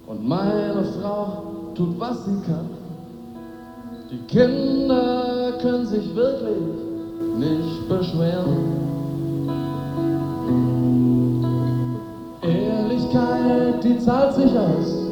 [0.05, 1.43] und meine Frau
[1.75, 2.69] tut, was sie kann.
[4.11, 6.57] Die Kinder können sich wirklich
[7.37, 8.85] nicht beschweren.
[12.41, 15.04] Ehrlichkeit, die zahlt sich aus.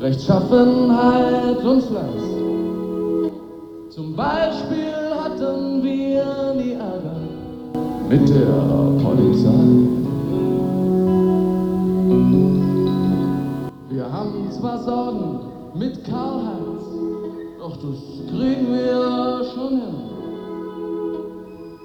[0.00, 2.22] Rechtschaffenheit und Fleiß.
[3.90, 4.92] Zum Beispiel
[5.24, 7.16] hatten wir nie Ärger
[8.08, 9.50] mit der Polizei.
[13.88, 15.38] Wir haben zwar Sorgen
[15.74, 16.84] mit Karl-Heinz,
[17.58, 19.96] doch das kriegen wir schon hin.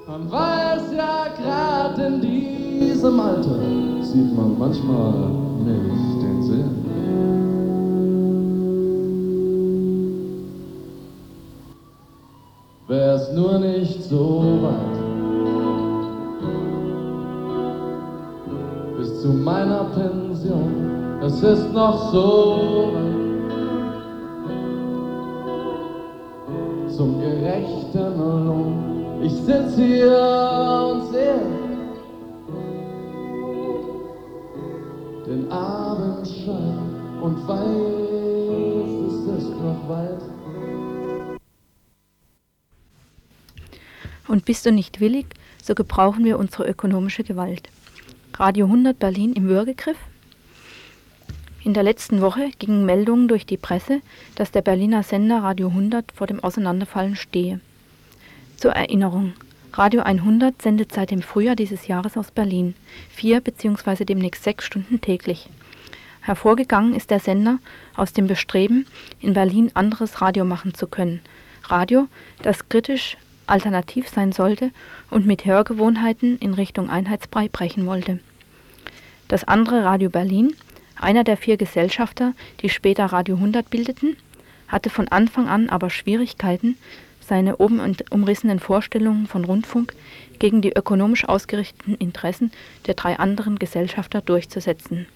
[0.06, 3.58] Man weiß ja gerade in diesem Alter
[4.02, 5.12] sieht man manchmal
[5.64, 6.11] nicht
[13.62, 14.98] nicht so weit.
[18.98, 23.22] Bis zu meiner Pension, es ist noch so weit.
[26.96, 31.40] Zum gerechten Lohn, ich sitz hier und sehe
[35.26, 36.78] den Abendschein.
[37.22, 38.01] Und weiß,
[44.32, 45.26] Und bist du nicht willig,
[45.62, 47.68] so gebrauchen wir unsere ökonomische Gewalt.
[48.32, 49.98] Radio 100 Berlin im Würgegriff?
[51.62, 54.00] In der letzten Woche gingen Meldungen durch die Presse,
[54.34, 57.60] dass der Berliner Sender Radio 100 vor dem Auseinanderfallen stehe.
[58.56, 59.34] Zur Erinnerung,
[59.74, 62.74] Radio 100 sendet seit dem Frühjahr dieses Jahres aus Berlin,
[63.10, 64.06] vier bzw.
[64.06, 65.50] demnächst sechs Stunden täglich.
[66.22, 67.58] Hervorgegangen ist der Sender
[67.96, 68.86] aus dem Bestreben,
[69.20, 71.20] in Berlin anderes Radio machen zu können.
[71.68, 72.08] Radio,
[72.40, 74.70] das kritisch alternativ sein sollte
[75.10, 78.18] und mit Hörgewohnheiten in Richtung Einheitsbrei brechen wollte.
[79.28, 80.54] Das andere Radio Berlin,
[80.96, 84.16] einer der vier Gesellschafter, die später Radio 100 bildeten,
[84.68, 86.76] hatte von Anfang an aber Schwierigkeiten,
[87.20, 89.94] seine oben umrissenen Vorstellungen von Rundfunk
[90.38, 92.50] gegen die ökonomisch ausgerichteten Interessen
[92.86, 95.06] der drei anderen Gesellschafter durchzusetzen.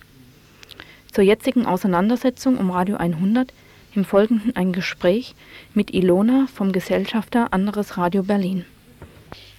[1.13, 3.53] Zur jetzigen Auseinandersetzung um Radio 100
[3.97, 5.35] im Folgenden ein Gespräch
[5.75, 8.67] mit Ilona vom Gesellschafter Anderes Radio Berlin.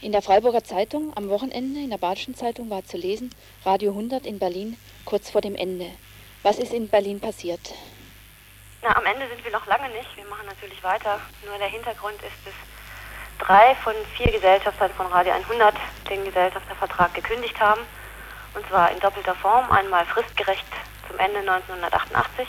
[0.01, 3.31] In der Freiburger Zeitung am Wochenende, in der Badischen Zeitung, war zu lesen,
[3.65, 5.87] Radio 100 in Berlin kurz vor dem Ende.
[6.43, 7.73] Was ist in Berlin passiert?
[8.83, 10.15] Na, am Ende sind wir noch lange nicht.
[10.15, 11.19] Wir machen natürlich weiter.
[11.45, 15.73] Nur der Hintergrund ist, dass drei von vier Gesellschaftern von Radio 100
[16.09, 17.81] den Gesellschaftervertrag gekündigt haben.
[18.53, 19.69] Und zwar in doppelter Form.
[19.71, 20.65] Einmal fristgerecht
[21.07, 22.47] zum Ende 1988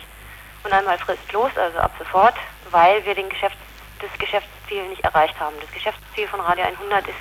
[0.64, 2.34] und einmal fristlos, also ab sofort,
[2.70, 3.56] weil wir den Geschäfts-,
[4.00, 5.56] das Geschäftsziel nicht erreicht haben.
[5.60, 7.16] Das Geschäftsziel von Radio 100 ist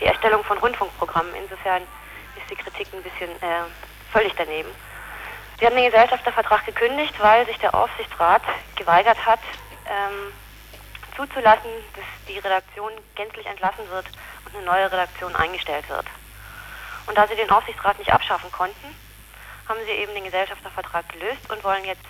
[0.00, 1.34] die Erstellung von Rundfunkprogrammen.
[1.34, 1.82] Insofern
[2.36, 3.64] ist die Kritik ein bisschen äh,
[4.12, 4.70] völlig daneben.
[5.58, 8.42] Wir haben den Gesellschaftervertrag gekündigt, weil sich der Aufsichtsrat
[8.74, 9.38] geweigert hat,
[9.86, 10.32] ähm,
[11.16, 14.06] zuzulassen, dass die Redaktion gänzlich entlassen wird
[14.46, 16.06] und eine neue Redaktion eingestellt wird.
[17.06, 18.96] Und da sie den Aufsichtsrat nicht abschaffen konnten,
[19.68, 22.04] haben sie eben den Gesellschaftervertrag gelöst und wollen jetzt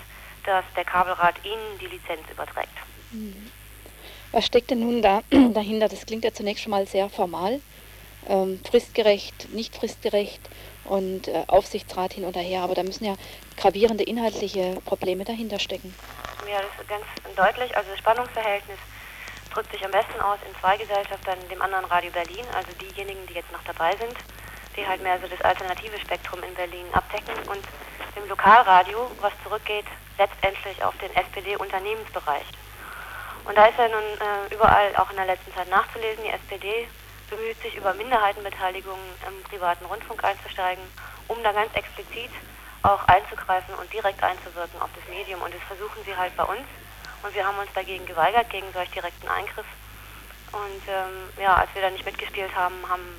[0.44, 2.76] dass der Kabelrat Ihnen die Lizenz überträgt.
[3.10, 3.50] Mhm.
[4.32, 5.88] Was steckt denn nun da dahinter?
[5.88, 7.60] Das klingt ja zunächst schon mal sehr formal.
[8.28, 10.40] Ähm, fristgerecht, nicht fristgerecht
[10.84, 13.16] und äh, Aufsichtsrat hin und her, aber da müssen ja
[13.56, 15.92] gravierende inhaltliche Probleme dahinter stecken.
[16.48, 17.04] Ja, das ist ganz
[17.36, 17.76] deutlich.
[17.76, 18.78] Also das Spannungsverhältnis
[19.52, 23.34] drückt sich am besten aus in zwei Gesellschaftern, dem anderen Radio Berlin, also diejenigen, die
[23.34, 24.14] jetzt noch dabei sind,
[24.76, 27.62] die halt mehr so das alternative Spektrum in Berlin abdecken und
[28.16, 29.86] dem Lokalradio, was zurückgeht
[30.22, 32.46] letztendlich auf den SPD-Unternehmensbereich.
[33.44, 36.86] Und da ist ja nun äh, überall auch in der letzten Zeit nachzulesen, die SPD
[37.28, 40.84] bemüht sich über Minderheitenbeteiligungen im privaten Rundfunk einzusteigen,
[41.28, 42.30] um da ganz explizit
[42.82, 45.42] auch einzugreifen und direkt einzuwirken auf das Medium.
[45.42, 46.66] Und das versuchen sie halt bei uns.
[47.22, 49.66] Und wir haben uns dagegen geweigert, gegen solch direkten Eingriff.
[50.52, 53.18] Und ähm, ja, als wir da nicht mitgespielt haben, haben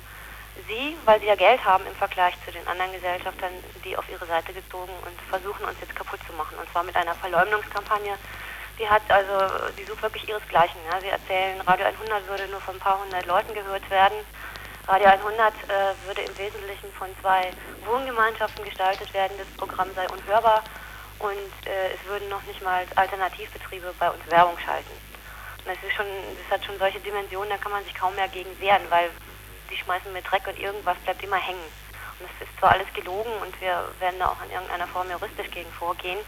[0.66, 3.52] sie, weil sie ja Geld haben im Vergleich zu den anderen Gesellschaftern,
[3.84, 6.56] die auf ihre Seite gezogen und versuchen uns jetzt kaputt zu machen.
[6.58, 8.16] Und zwar mit einer Verleumdungskampagne.
[8.78, 10.80] Die hat also, die sucht wirklich ihresgleichen.
[10.90, 11.00] Ja.
[11.00, 14.18] Sie erzählen, Radio 100 würde nur von ein paar hundert Leuten gehört werden.
[14.86, 17.50] Radio 100 äh, würde im Wesentlichen von zwei
[17.86, 19.38] Wohngemeinschaften gestaltet werden.
[19.38, 20.62] Das Programm sei unhörbar
[21.20, 24.90] und äh, es würden noch nicht mal Alternativbetriebe bei uns Werbung schalten.
[25.64, 26.06] Das ist schon,
[26.42, 29.08] das hat schon solche Dimensionen, da kann man sich kaum mehr gegen wehren, weil
[29.74, 31.66] die schmeißen mit Dreck und irgendwas bleibt immer hängen.
[32.20, 35.50] Und es ist zwar alles gelogen und wir werden da auch in irgendeiner Form juristisch
[35.50, 36.18] gegen vorgehen,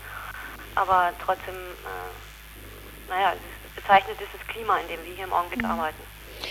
[0.74, 5.62] aber trotzdem, äh, naja, es bezeichnet ist das Klima, in dem wir hier im Augenblick
[5.62, 5.70] mhm.
[5.70, 6.02] arbeiten.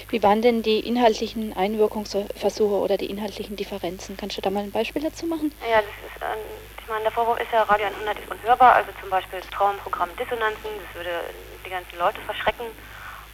[0.09, 4.17] Wie waren denn die inhaltlichen Einwirkungsversuche oder die inhaltlichen Differenzen?
[4.17, 5.53] Kannst du da mal ein Beispiel dazu machen?
[5.69, 8.91] Ja, das ist, äh, ich meine, der Vorwurf ist ja, Radio 100 ist unhörbar, also
[9.01, 11.21] zum Beispiel das Traumprogramm Dissonanzen, das würde
[11.65, 12.65] die ganzen Leute verschrecken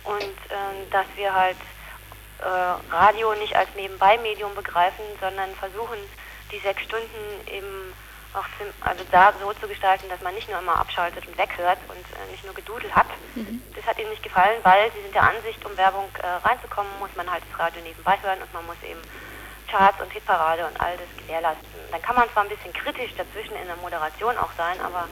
[0.04, 1.58] und äh, dass wir halt
[2.42, 5.98] äh, Radio nicht als Nebenbei-Medium begreifen, sondern versuchen,
[6.52, 7.94] die sechs Stunden eben
[8.34, 11.80] auch zu, also da so zu gestalten, dass man nicht nur immer abschaltet und weghört
[11.90, 13.08] und äh, nicht nur Gedudel hat.
[13.36, 13.62] Mhm.
[13.76, 17.14] Das hat ihnen nicht gefallen, weil sie sind der Ansicht, um Werbung äh, reinzukommen, muss
[17.16, 19.02] man halt das Radio nebenbei hören und man muss eben
[19.68, 21.68] Charts und Hitparade und all das gewährleisten.
[21.92, 25.08] Dann kann man zwar ein bisschen kritisch dazwischen in der Moderation auch sein, aber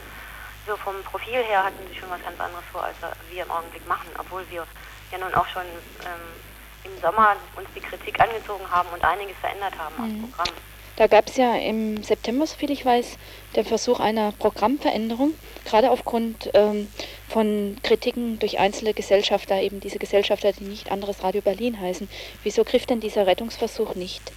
[0.66, 2.96] so vom Profil her hatten sie schon was ganz anderes vor, als
[3.30, 4.66] wir im Augenblick machen, obwohl wir
[5.10, 6.49] ja nun auch schon ähm,
[6.84, 10.04] im Sommer uns die Kritik angezogen haben und einiges verändert haben mhm.
[10.04, 10.54] am Programm.
[10.96, 13.16] Da gab es ja im September, soviel ich weiß,
[13.56, 15.32] den Versuch einer Programmveränderung,
[15.64, 16.92] gerade aufgrund ähm,
[17.26, 22.06] von Kritiken durch einzelne Gesellschafter, eben diese Gesellschafter, die nicht anderes Radio Berlin heißen.
[22.42, 24.30] Wieso griff denn dieser Rettungsversuch nicht?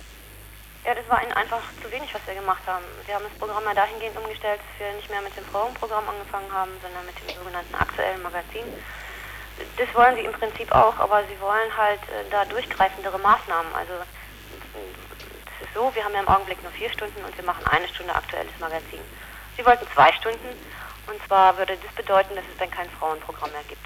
[0.85, 2.85] Ja, das war ihnen einfach zu wenig, was wir gemacht haben.
[3.07, 6.51] Wir haben das Programm mal dahingehend umgestellt, dass wir nicht mehr mit dem Frauenprogramm angefangen
[6.51, 8.63] haben, sondern mit dem sogenannten aktuellen Magazin.
[9.77, 13.73] Das wollen sie im Prinzip auch, aber sie wollen halt äh, da durchgreifendere Maßnahmen.
[13.73, 13.93] Also
[15.63, 18.13] ist so, wir haben ja im Augenblick nur vier Stunden und wir machen eine Stunde
[18.13, 18.99] aktuelles Magazin.
[19.55, 20.49] Sie wollten zwei Stunden
[21.07, 23.85] und zwar würde das bedeuten, dass es dann kein Frauenprogramm mehr gibt.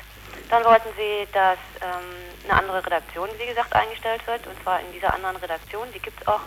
[0.50, 4.92] Dann wollten sie, dass ähm, eine andere Redaktion, wie gesagt, eingestellt wird und zwar in
[4.92, 6.42] dieser anderen Redaktion, die gibt es auch,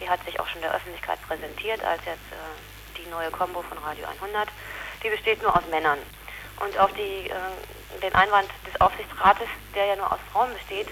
[0.00, 3.78] die hat sich auch schon der Öffentlichkeit präsentiert als jetzt äh, die neue Combo von
[3.78, 4.48] Radio 100.
[5.02, 5.98] Die besteht nur aus Männern.
[6.60, 10.88] Und auf die, äh, den Einwand des Aufsichtsrates, der ja nur aus Frauen besteht,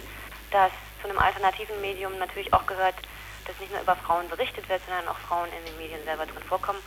[0.50, 2.94] dass zu einem alternativen Medium natürlich auch gehört,
[3.46, 6.42] dass nicht nur über Frauen berichtet wird, sondern auch Frauen in den Medien selber drin
[6.48, 6.80] vorkommen,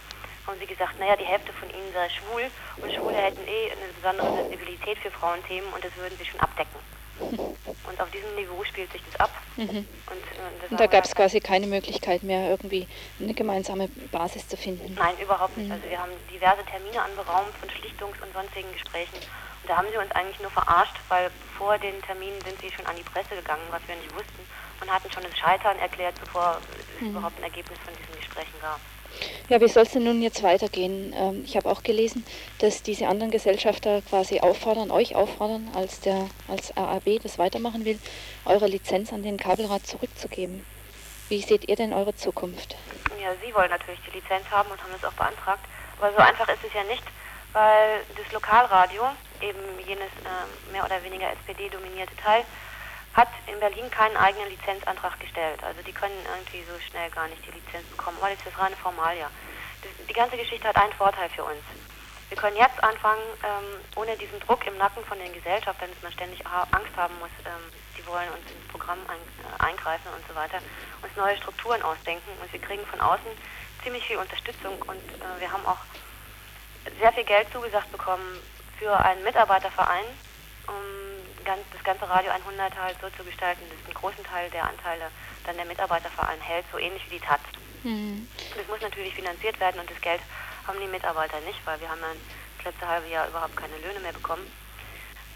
[0.45, 2.43] haben sie gesagt, naja, die Hälfte von ihnen sei schwul
[2.77, 6.79] und Schwule hätten eh eine besondere Sensibilität für Frauenthemen und das würden sie schon abdecken.
[7.91, 9.31] Und auf diesem Niveau spielt sich das ab.
[9.57, 9.67] Mhm.
[9.67, 12.87] Und, und, da gab es quasi keine Möglichkeit mehr, irgendwie
[13.19, 14.95] eine gemeinsame Basis zu finden.
[14.95, 15.67] Nein, überhaupt nicht.
[15.67, 15.73] Mhm.
[15.73, 19.15] Also wir haben diverse Termine anberaumt von Schlichtungs- und sonstigen Gesprächen.
[19.15, 22.85] Und da haben sie uns eigentlich nur verarscht, weil vor den Terminen sind sie schon
[22.85, 24.39] an die Presse gegangen, was wir nicht wussten
[24.79, 27.11] und hatten schon das Scheitern erklärt, bevor es mhm.
[27.11, 28.79] überhaupt ein Ergebnis von diesen Gesprächen gab.
[29.49, 31.13] Ja, wie soll es denn nun jetzt weitergehen?
[31.17, 32.25] Ähm, ich habe auch gelesen,
[32.59, 37.99] dass diese anderen Gesellschafter quasi auffordern, euch auffordern, als der als RAB das weitermachen will,
[38.45, 40.65] eure Lizenz an den Kabelrat zurückzugeben.
[41.29, 42.75] Wie seht ihr denn eure Zukunft?
[43.21, 45.63] Ja, Sie wollen natürlich die Lizenz haben und haben das auch beantragt.
[45.99, 47.03] Aber so einfach ist es ja nicht,
[47.53, 49.03] weil das Lokalradio,
[49.41, 52.43] eben jenes äh, mehr oder weniger SPD-dominierte Teil,
[53.13, 55.63] hat in Berlin keinen eigenen Lizenzantrag gestellt.
[55.63, 58.17] Also die können irgendwie so schnell gar nicht die Lizenz bekommen.
[58.21, 59.29] Aber das ist reine Formalia.
[59.81, 61.63] Das, die ganze Geschichte hat einen Vorteil für uns.
[62.29, 66.13] Wir können jetzt anfangen, ähm, ohne diesen Druck im Nacken von den Gesellschaftern, dass man
[66.13, 70.33] ständig Angst haben muss, ähm, die wollen uns ins Programm ein, äh, eingreifen und so
[70.33, 70.59] weiter,
[71.01, 72.31] uns neue Strukturen ausdenken.
[72.41, 73.27] Und wir kriegen von außen
[73.83, 75.79] ziemlich viel Unterstützung und äh, wir haben auch
[76.99, 78.39] sehr viel Geld zugesagt bekommen
[78.79, 80.05] für einen Mitarbeiterverein,
[80.67, 81.10] um
[81.45, 85.11] das ganze Radio 100 halt so zu gestalten, dass ein großen Teil der Anteile
[85.45, 87.41] dann der Mitarbeiterverein hält, so ähnlich wie die Taz.
[87.83, 88.27] Mhm.
[88.55, 90.21] Das muss natürlich finanziert werden und das Geld
[90.67, 92.17] haben die Mitarbeiter nicht, weil wir haben dann
[92.57, 94.45] das letzte halbe Jahr überhaupt keine Löhne mehr bekommen.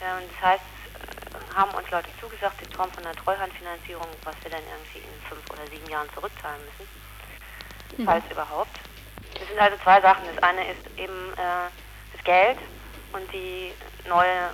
[0.01, 4.36] Ja, und das heißt, äh, haben uns Leute zugesagt, in Form von einer Treuhandfinanzierung, was
[4.43, 6.88] wir dann irgendwie in fünf oder sieben Jahren zurückzahlen müssen,
[7.97, 8.06] mhm.
[8.06, 8.78] falls überhaupt.
[9.34, 10.24] Das sind also zwei Sachen.
[10.34, 11.70] Das eine ist eben äh,
[12.14, 12.58] das Geld
[13.14, 13.74] und die
[14.08, 14.51] neue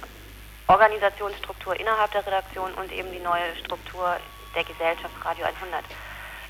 [0.71, 4.15] Organisationsstruktur innerhalb der Redaktion und eben die neue Struktur
[4.55, 5.83] der Gesellschaft Radio 100.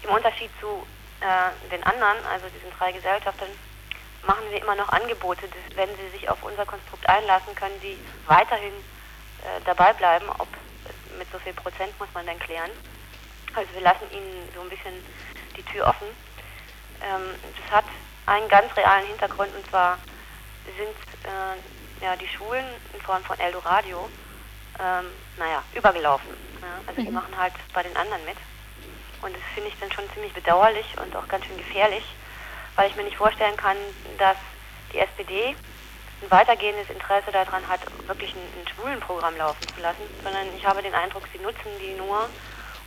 [0.03, 0.85] Im Unterschied zu
[1.21, 3.49] äh, den anderen, also diesen drei Gesellschaften,
[4.27, 7.97] machen wir immer noch Angebote, dass wenn sie sich auf unser Konstrukt einlassen, können sie
[8.27, 8.73] weiterhin
[9.41, 10.29] äh, dabei bleiben.
[10.37, 10.47] Ob
[11.17, 12.69] mit so viel Prozent muss man dann klären.
[13.55, 14.93] Also wir lassen ihnen so ein bisschen
[15.57, 16.07] die Tür offen.
[17.01, 17.25] Ähm,
[17.57, 17.85] das hat
[18.27, 19.97] einen ganz realen Hintergrund und zwar
[20.77, 20.95] sind
[21.25, 21.57] äh,
[22.01, 24.09] ja, die Schulen in Form von Eldoradio,
[24.79, 25.05] ähm,
[25.37, 26.29] naja, übergelaufen.
[26.61, 26.67] Ja?
[26.87, 27.05] Also mhm.
[27.05, 28.37] die machen halt bei den anderen mit.
[29.21, 32.03] Und das finde ich dann schon ziemlich bedauerlich und auch ganz schön gefährlich,
[32.75, 33.77] weil ich mir nicht vorstellen kann,
[34.17, 34.37] dass
[34.93, 35.55] die SPD
[36.21, 40.65] ein weitergehendes Interesse daran hat, wirklich ein, ein schwulen Programm laufen zu lassen, sondern ich
[40.65, 42.29] habe den Eindruck, sie nutzen die nur,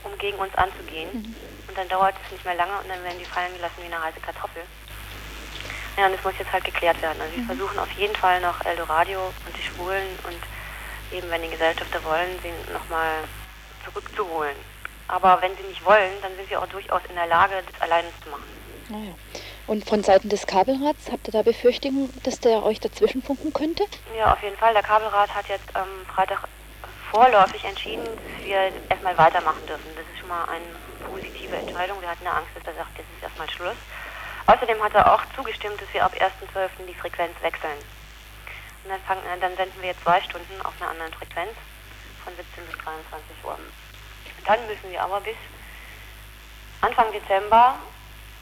[0.05, 1.11] um gegen uns anzugehen.
[1.13, 1.35] Mhm.
[1.69, 4.03] Und dann dauert es nicht mehr lange und dann werden die fallen gelassen wie eine
[4.03, 4.63] heiße Kartoffel.
[5.97, 7.21] Ja, und das muss jetzt halt geklärt werden.
[7.21, 7.47] Also wir mhm.
[7.47, 12.29] versuchen auf jeden Fall noch Eldoradio und die Schwulen und eben, wenn die Gesellschafter wollen,
[12.43, 13.25] sie nochmal
[13.85, 14.57] zurückzuholen.
[15.07, 18.09] Aber wenn sie nicht wollen, dann sind wir auch durchaus in der Lage, das alleine
[18.23, 18.45] zu machen.
[18.89, 19.15] Naja.
[19.67, 23.85] Und von Seiten des Kabelrats, habt ihr da Befürchtungen, dass der euch dazwischen funken könnte?
[24.17, 24.75] Ja, auf jeden Fall.
[24.75, 26.49] Der Kabelrat hat jetzt am Freitag
[27.11, 29.89] vorläufig entschieden, dass wir erstmal weitermachen dürfen.
[29.97, 30.67] Das ist schon mal eine
[31.09, 32.01] positive Entscheidung.
[32.01, 33.77] Wir hatten eine Angst, dass er sagt, jetzt ist erstmal Schluss.
[34.47, 36.87] Außerdem hat er auch zugestimmt, dass wir ab 1.12.
[36.87, 37.79] die Frequenz wechseln.
[38.85, 41.53] Und dann, fangen, äh, dann senden wir zwei Stunden auf einer anderen Frequenz
[42.23, 43.59] von 17 bis 23 Uhr.
[44.45, 45.37] Dann müssen wir aber bis
[46.83, 47.77] Anfang Dezember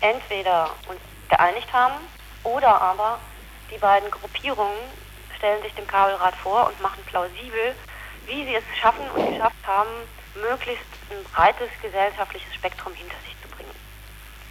[0.01, 1.95] entweder uns geeinigt haben
[2.43, 3.21] oder aber
[3.71, 4.77] die beiden Gruppierungen
[5.37, 7.77] stellen sich dem Kabelrat vor und machen plausibel,
[8.27, 9.91] wie sie es schaffen und geschafft haben,
[10.35, 13.33] möglichst ein breites gesellschaftliches Spektrum hinter sich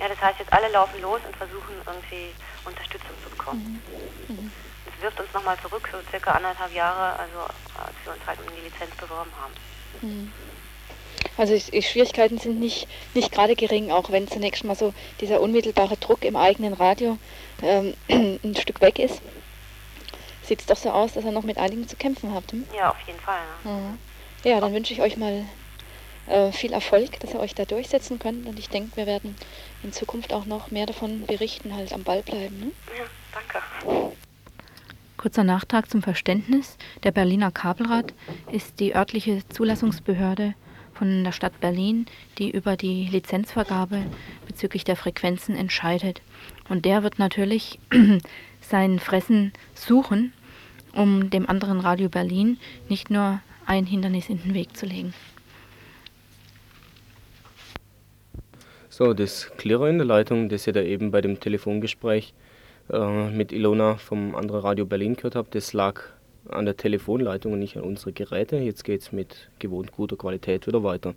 [0.01, 2.33] ja, das heißt jetzt alle laufen los und versuchen irgendwie
[2.65, 3.81] Unterstützung zu bekommen.
[4.27, 4.35] Mhm.
[4.35, 4.51] Mhm.
[4.85, 7.39] Das wirft uns nochmal zurück, so circa anderthalb Jahre, also
[7.77, 9.53] als wir uns halt um die Lizenz beworben haben.
[10.01, 10.31] Mhm.
[11.37, 15.97] Also die Schwierigkeiten sind nicht, nicht gerade gering, auch wenn zunächst mal so dieser unmittelbare
[15.97, 17.19] Druck im eigenen Radio
[17.61, 19.21] ähm, ein Stück weg ist.
[20.43, 22.51] Sieht es doch so aus, dass ihr noch mit einigen zu kämpfen habt.
[22.51, 22.65] Hm?
[22.75, 23.39] Ja, auf jeden Fall.
[23.63, 23.97] Ja, mhm.
[24.43, 25.45] ja dann wünsche ich euch mal
[26.27, 28.47] äh, viel Erfolg, dass ihr euch da durchsetzen könnt.
[28.47, 29.35] Und ich denke, wir werden
[29.83, 32.59] in Zukunft auch noch mehr davon berichten, halt am Ball bleiben.
[32.59, 32.71] Ne?
[32.97, 34.15] Ja, danke.
[35.17, 36.77] Kurzer Nachtrag zum Verständnis.
[37.03, 38.13] Der Berliner Kabelrat
[38.51, 40.55] ist die örtliche Zulassungsbehörde
[40.93, 42.05] von der Stadt Berlin,
[42.37, 44.03] die über die Lizenzvergabe
[44.47, 46.21] bezüglich der Frequenzen entscheidet.
[46.69, 47.79] Und der wird natürlich
[48.61, 50.33] sein Fressen suchen,
[50.93, 52.59] um dem anderen Radio Berlin
[52.89, 55.13] nicht nur ein Hindernis in den Weg zu legen.
[58.93, 62.33] So, das Klirren in der Leitung, das ihr da eben bei dem Telefongespräch
[62.91, 66.01] äh, mit Ilona vom anderen Radio Berlin gehört habt, das lag
[66.49, 68.57] an der Telefonleitung und nicht an unsere Geräte.
[68.57, 71.13] Jetzt geht es mit gewohnt guter Qualität wieder weiter.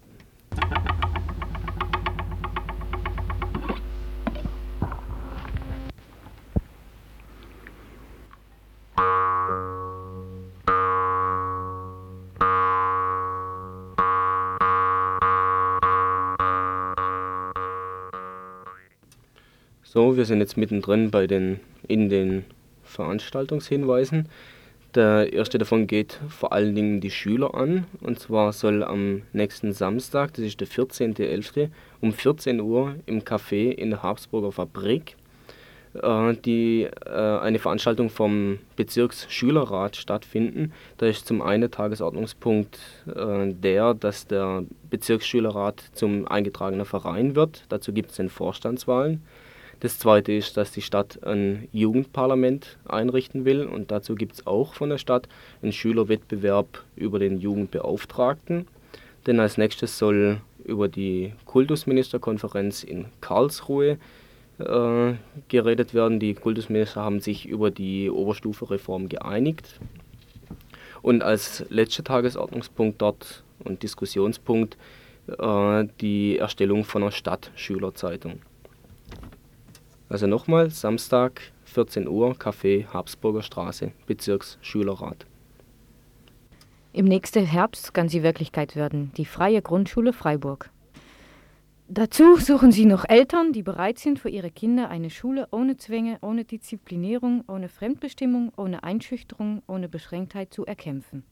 [19.95, 22.45] So, wir sind jetzt mittendrin bei den, in den
[22.83, 24.29] Veranstaltungshinweisen.
[24.97, 27.87] Der erste davon geht vor allen Dingen die Schüler an.
[28.01, 31.69] Und zwar soll am nächsten Samstag, das ist der 14.11.,
[32.01, 35.15] um 14 Uhr im Café in der Habsburger Fabrik
[36.03, 40.73] äh, die, äh, eine Veranstaltung vom Bezirksschülerrat stattfinden.
[40.99, 47.63] Da ist zum einen Tagesordnungspunkt äh, der, dass der Bezirksschülerrat zum eingetragenen Verein wird.
[47.69, 49.23] Dazu gibt es den Vorstandswahlen.
[49.81, 54.75] Das zweite ist, dass die Stadt ein Jugendparlament einrichten will und dazu gibt es auch
[54.75, 55.29] von der Stadt
[55.63, 58.67] einen Schülerwettbewerb über den Jugendbeauftragten.
[59.27, 63.99] Denn als nächstes soll über die Kultusministerkonferenz in Karlsruhe
[64.59, 65.13] äh,
[65.49, 66.21] geredet werden.
[66.21, 69.81] Die Kultusminister haben sich über die Oberstufe-Reform geeinigt.
[71.03, 74.77] Und als letzter Tagesordnungspunkt dort und Diskussionspunkt
[75.27, 78.41] äh, die Erstellung von einer Stadtschülerzeitung.
[80.09, 85.27] Also nochmal, Samstag, 14 Uhr, Café Habsburger Straße, Bezirksschülerrat.
[86.93, 90.71] Im nächsten Herbst kann sie Wirklichkeit werden, die Freie Grundschule Freiburg.
[91.89, 96.19] Dazu suchen sie noch Eltern, die bereit sind, für ihre Kinder eine Schule ohne Zwänge,
[96.23, 101.25] ohne Disziplinierung, ohne Fremdbestimmung, ohne Einschüchterung, ohne Beschränktheit zu erkämpfen.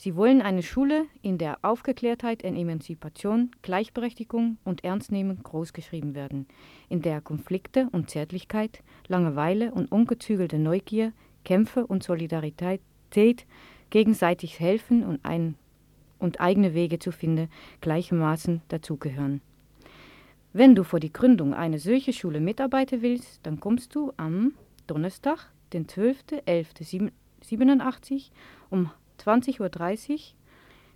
[0.00, 6.46] Sie wollen eine Schule, in der Aufgeklärtheit und Emanzipation, Gleichberechtigung und Ernstnehmen großgeschrieben werden,
[6.88, 11.12] in der Konflikte und Zärtlichkeit, Langeweile und ungezügelte Neugier,
[11.44, 12.80] Kämpfe und Solidarität
[13.90, 15.56] gegenseitig helfen und, ein,
[16.20, 17.48] und eigene Wege zu finden,
[17.80, 19.40] gleichermaßen dazugehören.
[20.52, 24.52] Wenn du vor die Gründung einer solchen Schule mitarbeiten willst, dann kommst du am
[24.86, 28.30] Donnerstag, den 12.11.87
[28.70, 28.92] um
[29.28, 30.18] 20.30 Uhr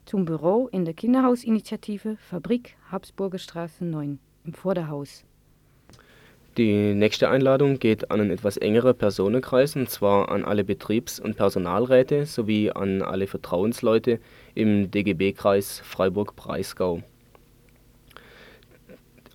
[0.07, 5.25] zum Büro in der Kinderhausinitiative Fabrik Habsburger Straße 9 im Vorderhaus.
[6.57, 11.37] Die nächste Einladung geht an einen etwas engeren Personenkreis, und zwar an alle Betriebs- und
[11.37, 14.19] Personalräte sowie an alle Vertrauensleute
[14.55, 17.03] im DGB-Kreis Freiburg-Breisgau.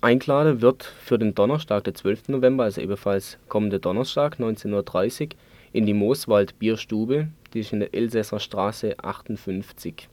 [0.00, 2.30] Eingeladen wird für den Donnerstag, der 12.
[2.30, 5.28] November, also ebenfalls kommende Donnerstag, 19.30 Uhr,
[5.72, 10.08] in die Mooswald Bierstube, die ist in der Elsässer Straße 58.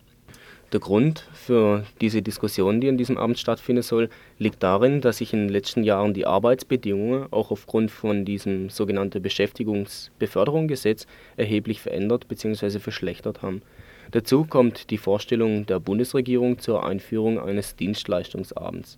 [0.71, 4.09] Der Grund für diese Diskussion, die an diesem Abend stattfinden soll,
[4.39, 9.21] liegt darin, dass sich in den letzten Jahren die Arbeitsbedingungen auch aufgrund von diesem sogenannten
[9.21, 11.05] Beschäftigungsbeförderungsgesetz
[11.37, 12.79] erheblich verändert bzw.
[12.79, 13.61] verschlechtert haben.
[14.11, 18.97] Dazu kommt die Vorstellung der Bundesregierung zur Einführung eines Dienstleistungsabends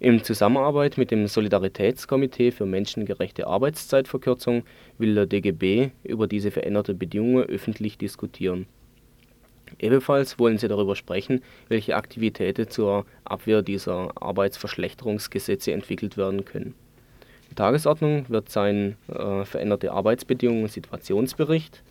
[0.00, 4.62] in Zusammenarbeit mit dem Solidaritätskomitee für menschengerechte Arbeitszeitverkürzung
[4.96, 8.66] will der DGB über diese veränderten Bedingungen öffentlich diskutieren.
[9.78, 16.74] Ebenfalls wollen sie darüber sprechen, welche Aktivitäten zur Abwehr dieser Arbeitsverschlechterungsgesetze entwickelt werden können.
[17.50, 21.82] Die Tagesordnung wird sein äh, veränderte Arbeitsbedingungen Situationsbericht.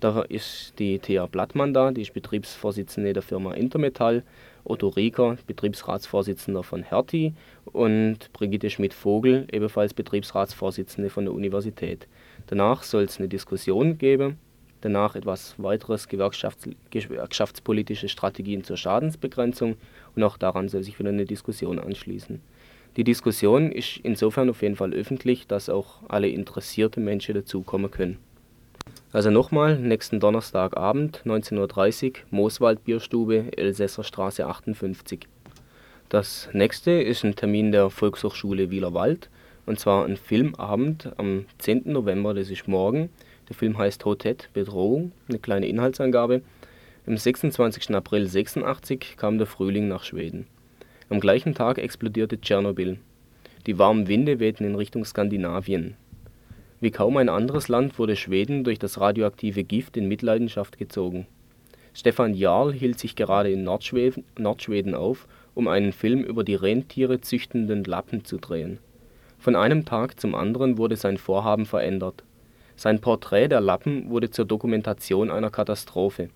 [0.00, 4.22] Da ist die Thea Blattmann da, die ist Betriebsvorsitzende der Firma Intermetall
[4.62, 7.34] Otto Rieker, Betriebsratsvorsitzender von Hertie
[7.64, 12.06] und Brigitte Schmidt-Vogel, ebenfalls Betriebsratsvorsitzende von der Universität.
[12.46, 14.38] Danach soll es eine Diskussion geben,
[14.82, 19.76] danach etwas weiteres gewerkschafts gewerkschaftspolitische Strategien zur Schadensbegrenzung
[20.14, 22.40] und auch daran soll sich wieder eine Diskussion anschließen.
[22.96, 28.18] Die Diskussion ist insofern auf jeden Fall öffentlich, dass auch alle interessierte Menschen dazukommen können.
[29.10, 35.20] Also nochmal, nächsten Donnerstagabend, 19.30 Uhr, Mooswald Bierstube, Elsässer Straße 58.
[36.10, 39.30] Das nächste ist ein Termin der Volkshochschule Wielerwald,
[39.64, 41.84] und zwar ein Filmabend am 10.
[41.86, 43.08] November, das ist morgen.
[43.48, 46.42] Der Film heißt Hotet, Bedrohung, eine kleine Inhaltsangabe.
[47.06, 47.94] Am 26.
[47.94, 50.46] April 86 kam der Frühling nach Schweden.
[51.08, 52.98] Am gleichen Tag explodierte Tschernobyl.
[53.66, 55.96] Die warmen Winde wehten in Richtung Skandinavien.
[56.80, 61.26] Wie kaum ein anderes Land wurde Schweden durch das radioaktive Gift in Mitleidenschaft gezogen.
[61.92, 67.82] Stefan Jarl hielt sich gerade in Nordschweden, auf, um einen Film über die Rentiere züchtenden
[67.82, 68.78] Lappen zu drehen.
[69.40, 72.22] Von einem Tag zum anderen wurde sein Vorhaben verändert.
[72.76, 76.28] Sein Porträt der Lappen wurde zur Dokumentation einer Katastrophe.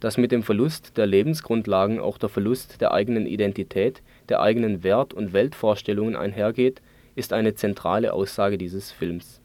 [0.00, 4.00] Dass mit dem Verlust der Lebensgrundlagen auch der Verlust der eigenen Identität,
[4.30, 6.80] der eigenen Wert und Weltvorstellungen einhergeht,
[7.14, 9.42] ist eine zentrale Aussage dieses Films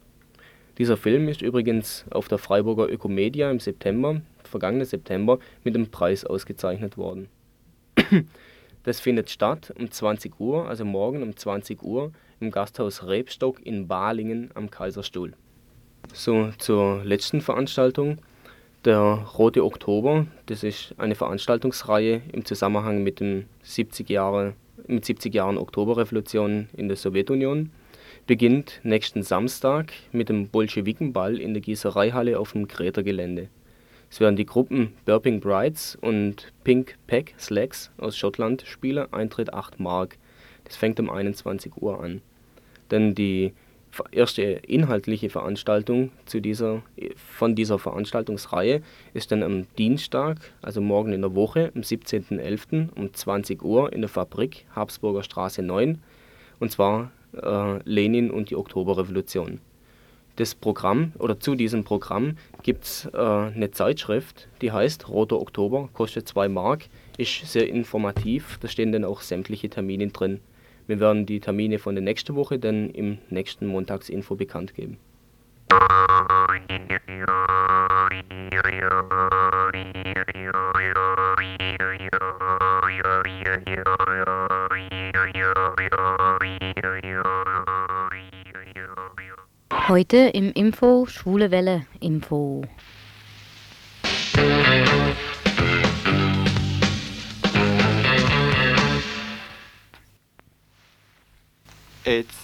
[0.78, 6.24] dieser Film ist übrigens auf der Freiburger Ökomedia im September vergangenen September mit dem Preis
[6.26, 7.28] ausgezeichnet worden.
[8.84, 13.88] Das findet statt um 20 Uhr, also morgen um 20 Uhr, im Gasthaus Rebstock in
[13.88, 15.34] Balingen am Kaiserstuhl.
[16.14, 18.20] So, zur letzten Veranstaltung.
[18.84, 24.54] Der Rote Oktober, das ist eine Veranstaltungsreihe im Zusammenhang mit, dem 70 Jahre,
[24.86, 27.72] mit 70 Jahren Oktoberrevolution in der Sowjetunion
[28.28, 33.50] beginnt nächsten Samstag mit dem Bolschewikenball in der Gießereihalle auf dem Greta-Gelände.
[34.10, 39.80] Es werden die Gruppen Burping Brides und Pink Pack Slacks aus Schottland spielen, Eintritt 8
[39.80, 40.18] Mark.
[40.64, 42.22] Das fängt um 21 Uhr an.
[42.90, 43.54] Denn die
[44.12, 46.82] erste inhaltliche Veranstaltung zu dieser,
[47.16, 48.82] von dieser Veranstaltungsreihe
[49.14, 52.90] ist dann am Dienstag, also morgen in der Woche, am 17.11.
[52.96, 56.02] um 20 Uhr in der Fabrik Habsburger Straße 9.
[56.60, 57.12] Und zwar
[57.42, 59.60] äh, Lenin und die Oktoberrevolution.
[60.38, 65.90] Das Programm oder zu diesem Programm gibt es äh, eine Zeitschrift, die heißt Roter Oktober,
[65.94, 66.86] kostet 2 Mark,
[67.18, 70.42] ist sehr informativ, da stehen dann auch sämtliche Termine drin.
[70.88, 74.98] Wir werden die Termine von der nächsten Woche dann im nächsten Montagsinfo bekannt geben.
[89.88, 92.64] Heute im Info Schwule Welle Info.
[102.04, 102.36] AIDS,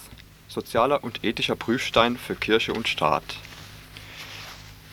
[0.48, 3.24] sozialer und ethischer Prüfstein für Kirche und Staat.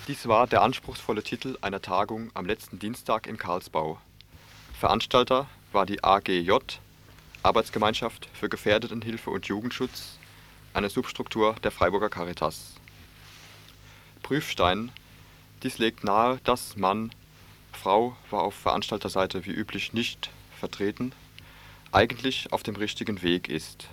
[0.07, 3.99] Dies war der anspruchsvolle Titel einer Tagung am letzten Dienstag in Karlsbau.
[4.73, 6.51] Veranstalter war die AGJ,
[7.41, 10.17] Arbeitsgemeinschaft für Gefährdetenhilfe und Jugendschutz
[10.73, 12.73] eine Substruktur der Freiburger Caritas.
[14.23, 14.91] Prüfstein:
[15.63, 17.11] Dies legt nahe, dass Mann
[17.71, 21.13] (Frau war auf Veranstalterseite wie üblich nicht vertreten)
[21.91, 23.87] eigentlich auf dem richtigen Weg ist,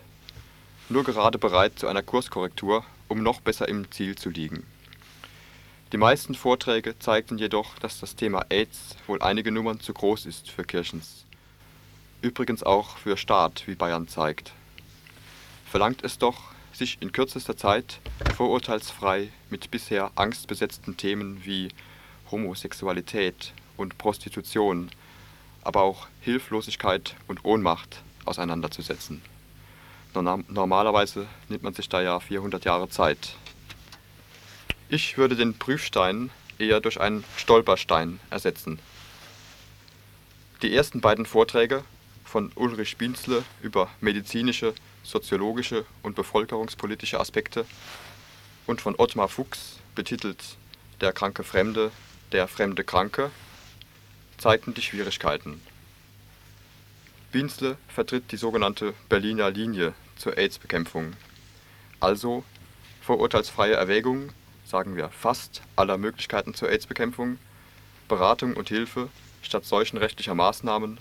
[0.89, 4.67] nur gerade bereit zu einer Kurskorrektur, um noch besser im Ziel zu liegen.
[5.93, 10.51] Die meisten Vorträge zeigten jedoch, dass das Thema Aids wohl einige Nummern zu groß ist
[10.51, 11.26] für Kirchens.
[12.23, 14.53] Übrigens auch für Staat, wie Bayern zeigt.
[15.71, 18.01] Verlangt es doch sich in kürzester Zeit
[18.35, 21.69] vorurteilsfrei mit bisher angstbesetzten Themen wie
[22.31, 24.91] Homosexualität und Prostitution,
[25.63, 29.23] aber auch Hilflosigkeit und Ohnmacht auseinanderzusetzen.
[30.13, 33.37] Normalerweise nimmt man sich da ja 400 Jahre Zeit.
[34.89, 38.79] Ich würde den Prüfstein eher durch einen Stolperstein ersetzen.
[40.63, 41.85] Die ersten beiden Vorträge
[42.37, 47.65] von Ulrich Bienzle über medizinische soziologische und bevölkerungspolitische Aspekte
[48.67, 50.59] und von Ottmar Fuchs betitelt
[51.01, 51.93] Der kranke Fremde,
[52.33, 53.31] der fremde Kranke,
[54.37, 55.63] zeigten die Schwierigkeiten.
[57.33, 61.15] Bienzle vertritt die sogenannte Berliner Linie zur AIDS-Bekämpfung,
[62.01, 62.45] also
[63.01, 64.29] vorurteilsfreie Erwägung,
[64.67, 67.39] sagen wir fast, aller Möglichkeiten zur AIDS-Bekämpfung,
[68.09, 69.09] Beratung und Hilfe
[69.41, 70.99] statt solchen rechtlicher Maßnahmen,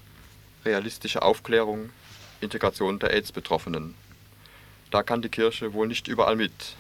[0.66, 1.92] realistische Aufklärung
[2.42, 3.96] Integration der AIDS-Betroffenen.
[4.92, 6.76] Da kann die Kirche wohl nicht überall mit,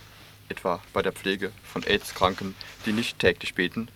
[0.49, 2.55] etwa bei der Pflege von AIDS-Kranken,
[2.85, 3.87] die nicht täglich beten,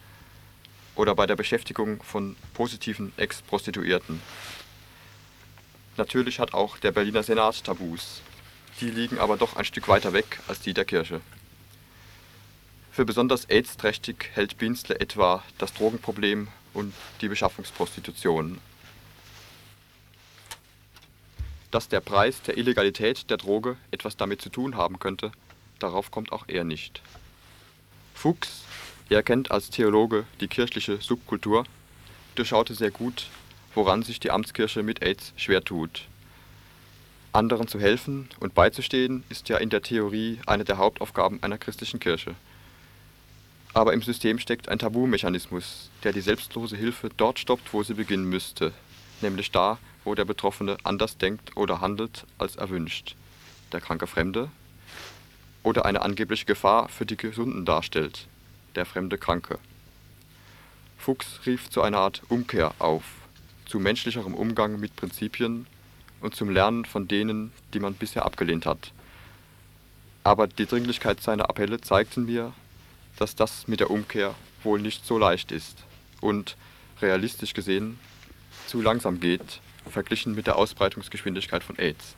[0.95, 4.21] oder bei der Beschäftigung von positiven Ex-Prostituierten.
[5.97, 8.21] Natürlich hat auch der Berliner Senat Tabus.
[8.81, 11.21] Die liegen aber doch ein Stück weiter weg als die der Kirche.
[12.91, 18.59] Für besonders AIDS-trächtig hält Bienzle etwa das Drogenproblem und die Beschaffungsprostitution
[21.71, 25.31] dass der Preis der Illegalität der Droge etwas damit zu tun haben könnte,
[25.79, 27.01] darauf kommt auch er nicht.
[28.13, 28.63] Fuchs
[29.09, 31.63] Er kennt als Theologe die kirchliche Subkultur,
[32.35, 33.27] durchschaute sehr gut,
[33.73, 36.05] woran sich die Amtskirche mit AIDS schwer tut.
[37.31, 41.99] Anderen zu helfen und beizustehen, ist ja in der Theorie eine der Hauptaufgaben einer christlichen
[41.99, 42.35] Kirche.
[43.73, 48.25] Aber im System steckt ein Tabumechanismus, der die selbstlose Hilfe dort stoppt, wo sie beginnen
[48.25, 48.73] müsste,
[49.21, 49.77] nämlich da,
[50.09, 53.15] wo der Betroffene anders denkt oder handelt als erwünscht,
[53.71, 54.49] der kranke Fremde,
[55.61, 58.25] oder eine angebliche Gefahr für die Gesunden darstellt,
[58.73, 59.59] der fremde Kranke.
[60.97, 63.03] Fuchs rief zu einer Art Umkehr auf,
[63.67, 65.67] zu menschlicherem Umgang mit Prinzipien
[66.21, 68.91] und zum Lernen von denen, die man bisher abgelehnt hat.
[70.23, 72.51] Aber die Dringlichkeit seiner Appelle zeigten mir,
[73.17, 74.33] dass das mit der Umkehr
[74.63, 75.83] wohl nicht so leicht ist
[76.19, 76.57] und,
[76.99, 77.99] realistisch gesehen,
[78.65, 82.15] zu langsam geht, verglichen mit der Ausbreitungsgeschwindigkeit von AIDS.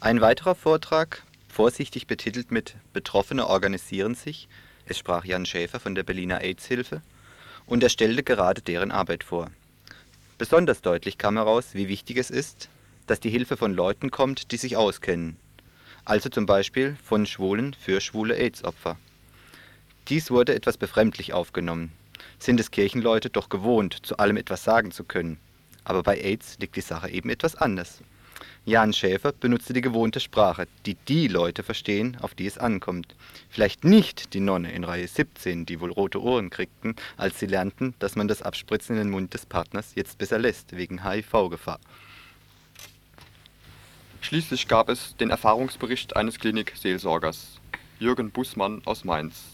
[0.00, 4.48] Ein weiterer Vortrag, vorsichtig betitelt mit Betroffene organisieren sich,
[4.86, 7.02] es sprach Jan Schäfer von der Berliner AIDS-Hilfe,
[7.66, 9.50] und er stellte gerade deren Arbeit vor.
[10.38, 12.68] Besonders deutlich kam heraus, wie wichtig es ist,
[13.06, 15.36] dass die Hilfe von Leuten kommt, die sich auskennen,
[16.04, 18.96] also zum Beispiel von Schwulen für schwule AIDS-Opfer.
[20.08, 21.90] Dies wurde etwas befremdlich aufgenommen.
[22.38, 25.38] Sind es Kirchenleute doch gewohnt, zu allem etwas sagen zu können.
[25.86, 28.02] Aber bei AIDS liegt die Sache eben etwas anders.
[28.64, 33.14] Jan Schäfer benutzte die gewohnte Sprache, die die Leute verstehen, auf die es ankommt.
[33.48, 37.94] Vielleicht nicht die Nonne in Reihe 17, die wohl rote Ohren kriegten, als sie lernten,
[38.00, 41.78] dass man das Abspritzen in den Mund des Partners jetzt besser lässt, wegen HIV-Gefahr.
[44.22, 47.60] Schließlich gab es den Erfahrungsbericht eines Klinikseelsorgers,
[48.00, 49.44] Jürgen Bußmann aus Mainz.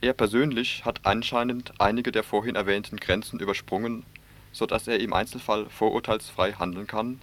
[0.00, 4.04] Er persönlich hat anscheinend einige der vorhin erwähnten Grenzen übersprungen,
[4.52, 7.20] so dass er im Einzelfall vorurteilsfrei handeln kann.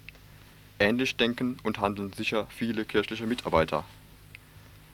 [0.80, 3.84] Ähnlich denken und handeln sicher viele kirchliche Mitarbeiter.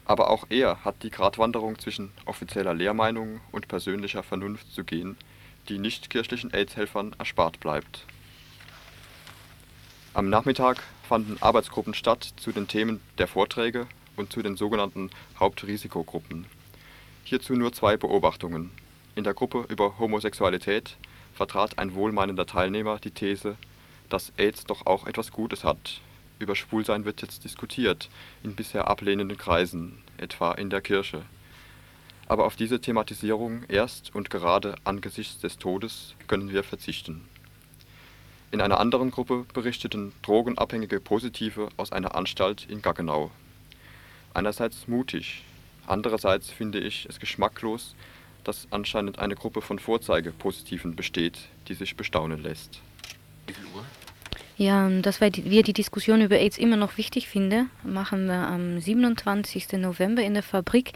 [0.06, 5.16] Aber auch er hat die Gratwanderung zwischen offizieller Lehrmeinung und persönlicher Vernunft zu gehen,
[5.68, 8.04] die nicht-kirchlichen AIDS-Helfern erspart bleibt.
[10.12, 15.10] Am Nachmittag fanden Arbeitsgruppen statt zu den Themen der Vorträge und zu den sogenannten
[15.40, 16.46] Hauptrisikogruppen
[17.26, 18.70] Hierzu nur zwei Beobachtungen.
[19.14, 20.98] In der Gruppe über Homosexualität
[21.34, 23.56] vertrat ein wohlmeinender Teilnehmer die These,
[24.08, 26.00] dass AIDS doch auch etwas Gutes hat.
[26.38, 28.08] Über Schwulsein wird jetzt diskutiert,
[28.42, 31.22] in bisher ablehnenden Kreisen, etwa in der Kirche.
[32.26, 37.28] Aber auf diese Thematisierung erst und gerade angesichts des Todes können wir verzichten.
[38.50, 43.30] In einer anderen Gruppe berichteten drogenabhängige Positive aus einer Anstalt in Gaggenau.
[44.32, 45.44] Einerseits mutig,
[45.86, 47.94] Andererseits finde ich es geschmacklos,
[48.44, 51.38] dass anscheinend eine Gruppe von Vorzeigepositiven besteht,
[51.68, 52.80] die sich bestaunen lässt.
[54.56, 59.72] Ja, dass wir die Diskussion über AIDS immer noch wichtig finden, machen wir am 27.
[59.72, 60.92] November in der Fabrik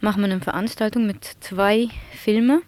[0.00, 2.62] machen wir eine Veranstaltung mit zwei Filmen.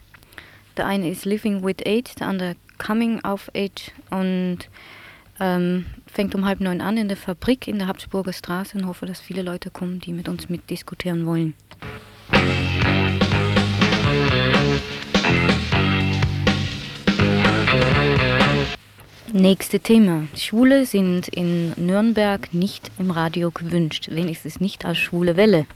[0.77, 4.59] Der eine ist Living with AIDS, der andere Coming of Age und
[5.39, 9.07] ähm, fängt um halb neun an in der Fabrik in der Habsburger Straße und hoffe,
[9.07, 11.55] dass viele Leute kommen, die mit uns mitdiskutieren wollen.
[19.33, 20.27] Nächste Thema.
[20.35, 25.67] Schwule sind in Nürnberg nicht im Radio gewünscht, wenigstens nicht als schwule Welle.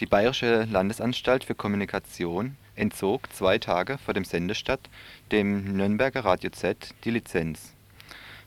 [0.00, 4.90] Die Bayerische Landesanstalt für Kommunikation entzog zwei Tage vor dem Sendestart
[5.32, 7.72] dem Nürnberger Radio Z die Lizenz.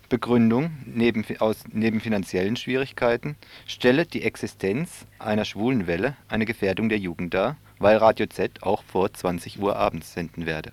[0.08, 6.99] Begründung neben, aus, neben finanziellen Schwierigkeiten stelle die Existenz einer schwulen Welle eine Gefährdung der
[6.99, 10.72] Jugend dar, weil Radio Z auch vor 20 Uhr abends senden werde.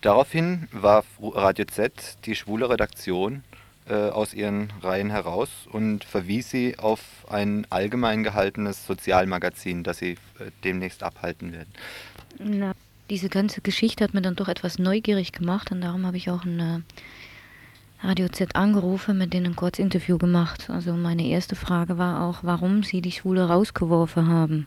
[0.00, 1.92] Daraufhin warf Radio Z
[2.24, 3.42] die schwule Redaktion
[3.88, 10.12] äh, aus ihren Reihen heraus und verwies sie auf ein allgemein gehaltenes Sozialmagazin, das sie
[10.12, 11.72] äh, demnächst abhalten werden.
[12.38, 12.72] Na,
[13.10, 16.44] diese ganze Geschichte hat mir dann doch etwas neugierig gemacht und darum habe ich auch
[16.44, 16.82] eine
[18.02, 20.68] Radio Z angerufen, mit denen ein kurzes Interview gemacht.
[20.68, 24.66] Also meine erste Frage war auch, warum sie die Schwule rausgeworfen haben.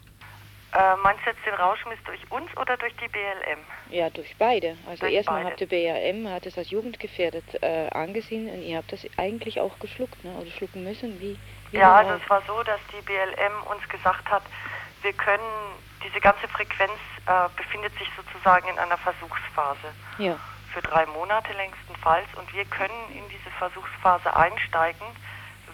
[0.80, 3.59] Äh, meinst du jetzt den Rauschmiss durch uns oder durch die BLM?
[3.89, 4.77] Ja, durch beide.
[4.88, 5.49] Also Durch erstmal beide.
[5.49, 9.77] habt die BLM hat es als jugendgefährdet äh, angesehen und ihr habt das eigentlich auch
[9.80, 10.32] geschluckt, ne?
[10.39, 11.19] Oder schlucken müssen.
[11.19, 11.38] Wie,
[11.71, 14.43] wie Ja, also es war so, dass die BLM uns gesagt hat,
[15.01, 15.43] wir können,
[16.01, 16.93] diese ganze Frequenz
[17.25, 19.91] äh, befindet sich sozusagen in einer Versuchsphase.
[20.17, 20.39] Ja.
[20.73, 25.07] Für drei Monate längstenfalls und wir können in diese Versuchsphase einsteigen,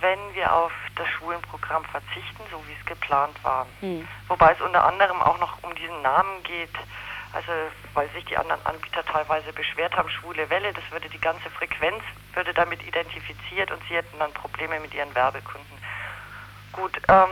[0.01, 3.65] wenn wir auf das Schwulenprogramm verzichten, so wie es geplant war.
[3.81, 4.07] Hm.
[4.27, 6.73] Wobei es unter anderem auch noch um diesen Namen geht,
[7.33, 7.51] also
[7.93, 12.01] weil sich die anderen Anbieter teilweise beschwert haben, schwule Welle, das würde die ganze Frequenz,
[12.33, 15.77] würde damit identifiziert und sie hätten dann Probleme mit ihren Werbekunden.
[16.71, 17.29] Gut, ähm,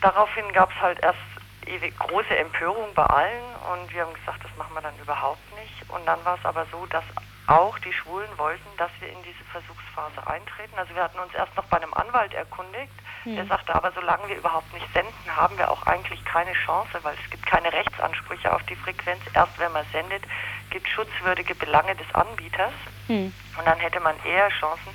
[0.00, 1.18] daraufhin gab es halt erst
[1.66, 5.88] ewig große Empörung bei allen und wir haben gesagt, das machen wir dann überhaupt nicht.
[5.88, 7.04] Und dann war es aber so, dass
[7.52, 10.72] auch die Schwulen wollten, dass wir in diese Versuchsphase eintreten.
[10.76, 12.92] Also wir hatten uns erst noch bei einem Anwalt erkundigt,
[13.24, 13.36] hm.
[13.36, 17.14] der sagte, aber solange wir überhaupt nicht senden, haben wir auch eigentlich keine Chance, weil
[17.22, 19.20] es gibt keine Rechtsansprüche auf die Frequenz.
[19.34, 20.22] Erst wenn man sendet,
[20.70, 22.72] gibt schutzwürdige Belange des Anbieters
[23.06, 23.32] hm.
[23.58, 24.92] und dann hätte man eher Chancen.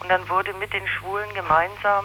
[0.00, 2.04] Und dann wurde mit den Schwulen gemeinsam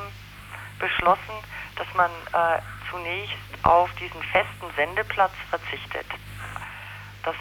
[0.80, 1.34] beschlossen,
[1.78, 2.60] dass man äh,
[2.92, 6.06] zunächst auf diesen festen Sendeplatz verzichtet.
[7.24, 7.36] Das,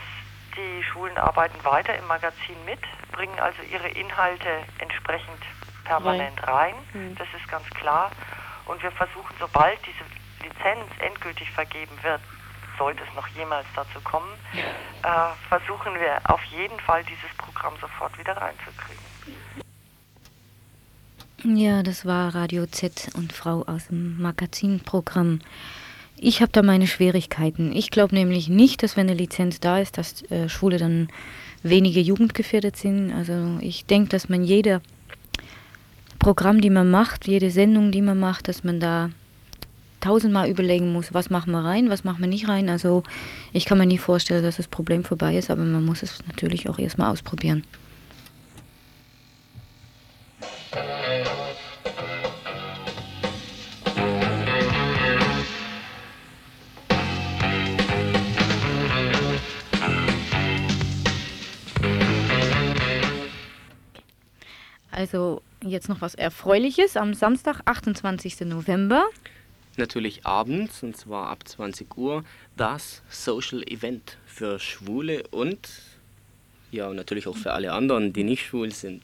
[0.56, 2.80] die Schulen arbeiten weiter im Magazin mit,
[3.12, 4.48] bringen also ihre Inhalte
[4.78, 5.40] entsprechend
[5.84, 6.74] permanent rein.
[6.92, 7.14] Mhm.
[7.16, 8.10] Das ist ganz klar.
[8.66, 10.04] Und wir versuchen, sobald diese
[10.42, 12.20] Lizenz endgültig vergeben wird,
[12.78, 18.18] sollte es noch jemals dazu kommen, äh, versuchen wir auf jeden Fall dieses Programm sofort
[18.18, 19.04] wieder reinzukriegen.
[21.44, 25.40] Ja, das war Radio Z und Frau aus dem Magazinprogramm.
[26.26, 27.76] Ich habe da meine Schwierigkeiten.
[27.76, 31.08] Ich glaube nämlich nicht, dass wenn eine Lizenz da ist, dass äh, Schwule dann
[31.62, 33.12] weniger jugendgefährdet sind.
[33.12, 34.80] Also ich denke, dass man jeder
[36.18, 39.10] Programm, die man macht, jede Sendung, die man macht, dass man da
[40.00, 42.70] tausendmal überlegen muss, was machen wir rein, was machen wir nicht rein.
[42.70, 43.02] Also
[43.52, 46.70] ich kann mir nie vorstellen, dass das Problem vorbei ist, aber man muss es natürlich
[46.70, 47.64] auch erstmal ausprobieren.
[64.94, 68.42] Also jetzt noch was Erfreuliches am Samstag, 28.
[68.42, 69.04] November.
[69.76, 72.22] Natürlich abends, und zwar ab 20 Uhr,
[72.56, 75.68] das Social Event für Schwule und
[76.70, 79.02] ja, natürlich auch für alle anderen, die nicht schwul sind.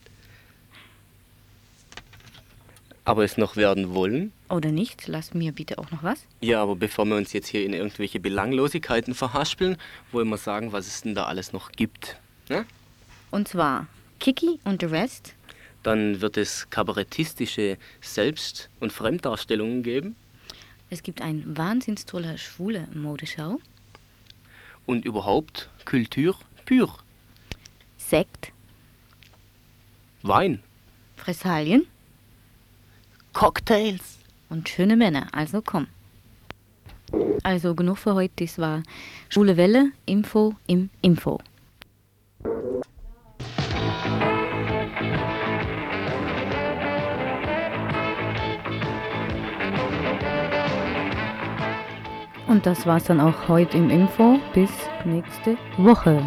[3.03, 4.31] Aber es noch werden wollen.
[4.49, 5.07] Oder nicht?
[5.07, 6.25] Lass mir bitte auch noch was.
[6.39, 9.75] Ja, aber bevor wir uns jetzt hier in irgendwelche Belanglosigkeiten verhaspeln,
[10.13, 12.15] wollen wir sagen, was es denn da alles noch gibt.
[12.47, 12.63] Ja?
[13.29, 13.87] Und zwar
[14.19, 15.33] Kiki und the Rest
[15.83, 20.15] dann wird es kabarettistische Selbst- und Fremddarstellungen geben.
[20.89, 23.59] Es gibt ein wahnsinns toller schwule Modeschau.
[24.85, 26.97] Und überhaupt Kultur pur.
[27.97, 28.51] Sekt.
[30.21, 30.61] Wein.
[31.15, 31.87] Fressalien.
[33.33, 34.19] Cocktails.
[34.49, 35.87] Und schöne Männer, also komm.
[37.43, 38.83] Also genug für heute, das war
[39.29, 41.39] Schwule Welle, Info im Info.
[52.51, 54.37] Und das war's dann auch heute im Info.
[54.53, 54.71] Bis
[55.05, 56.21] nächste Woche.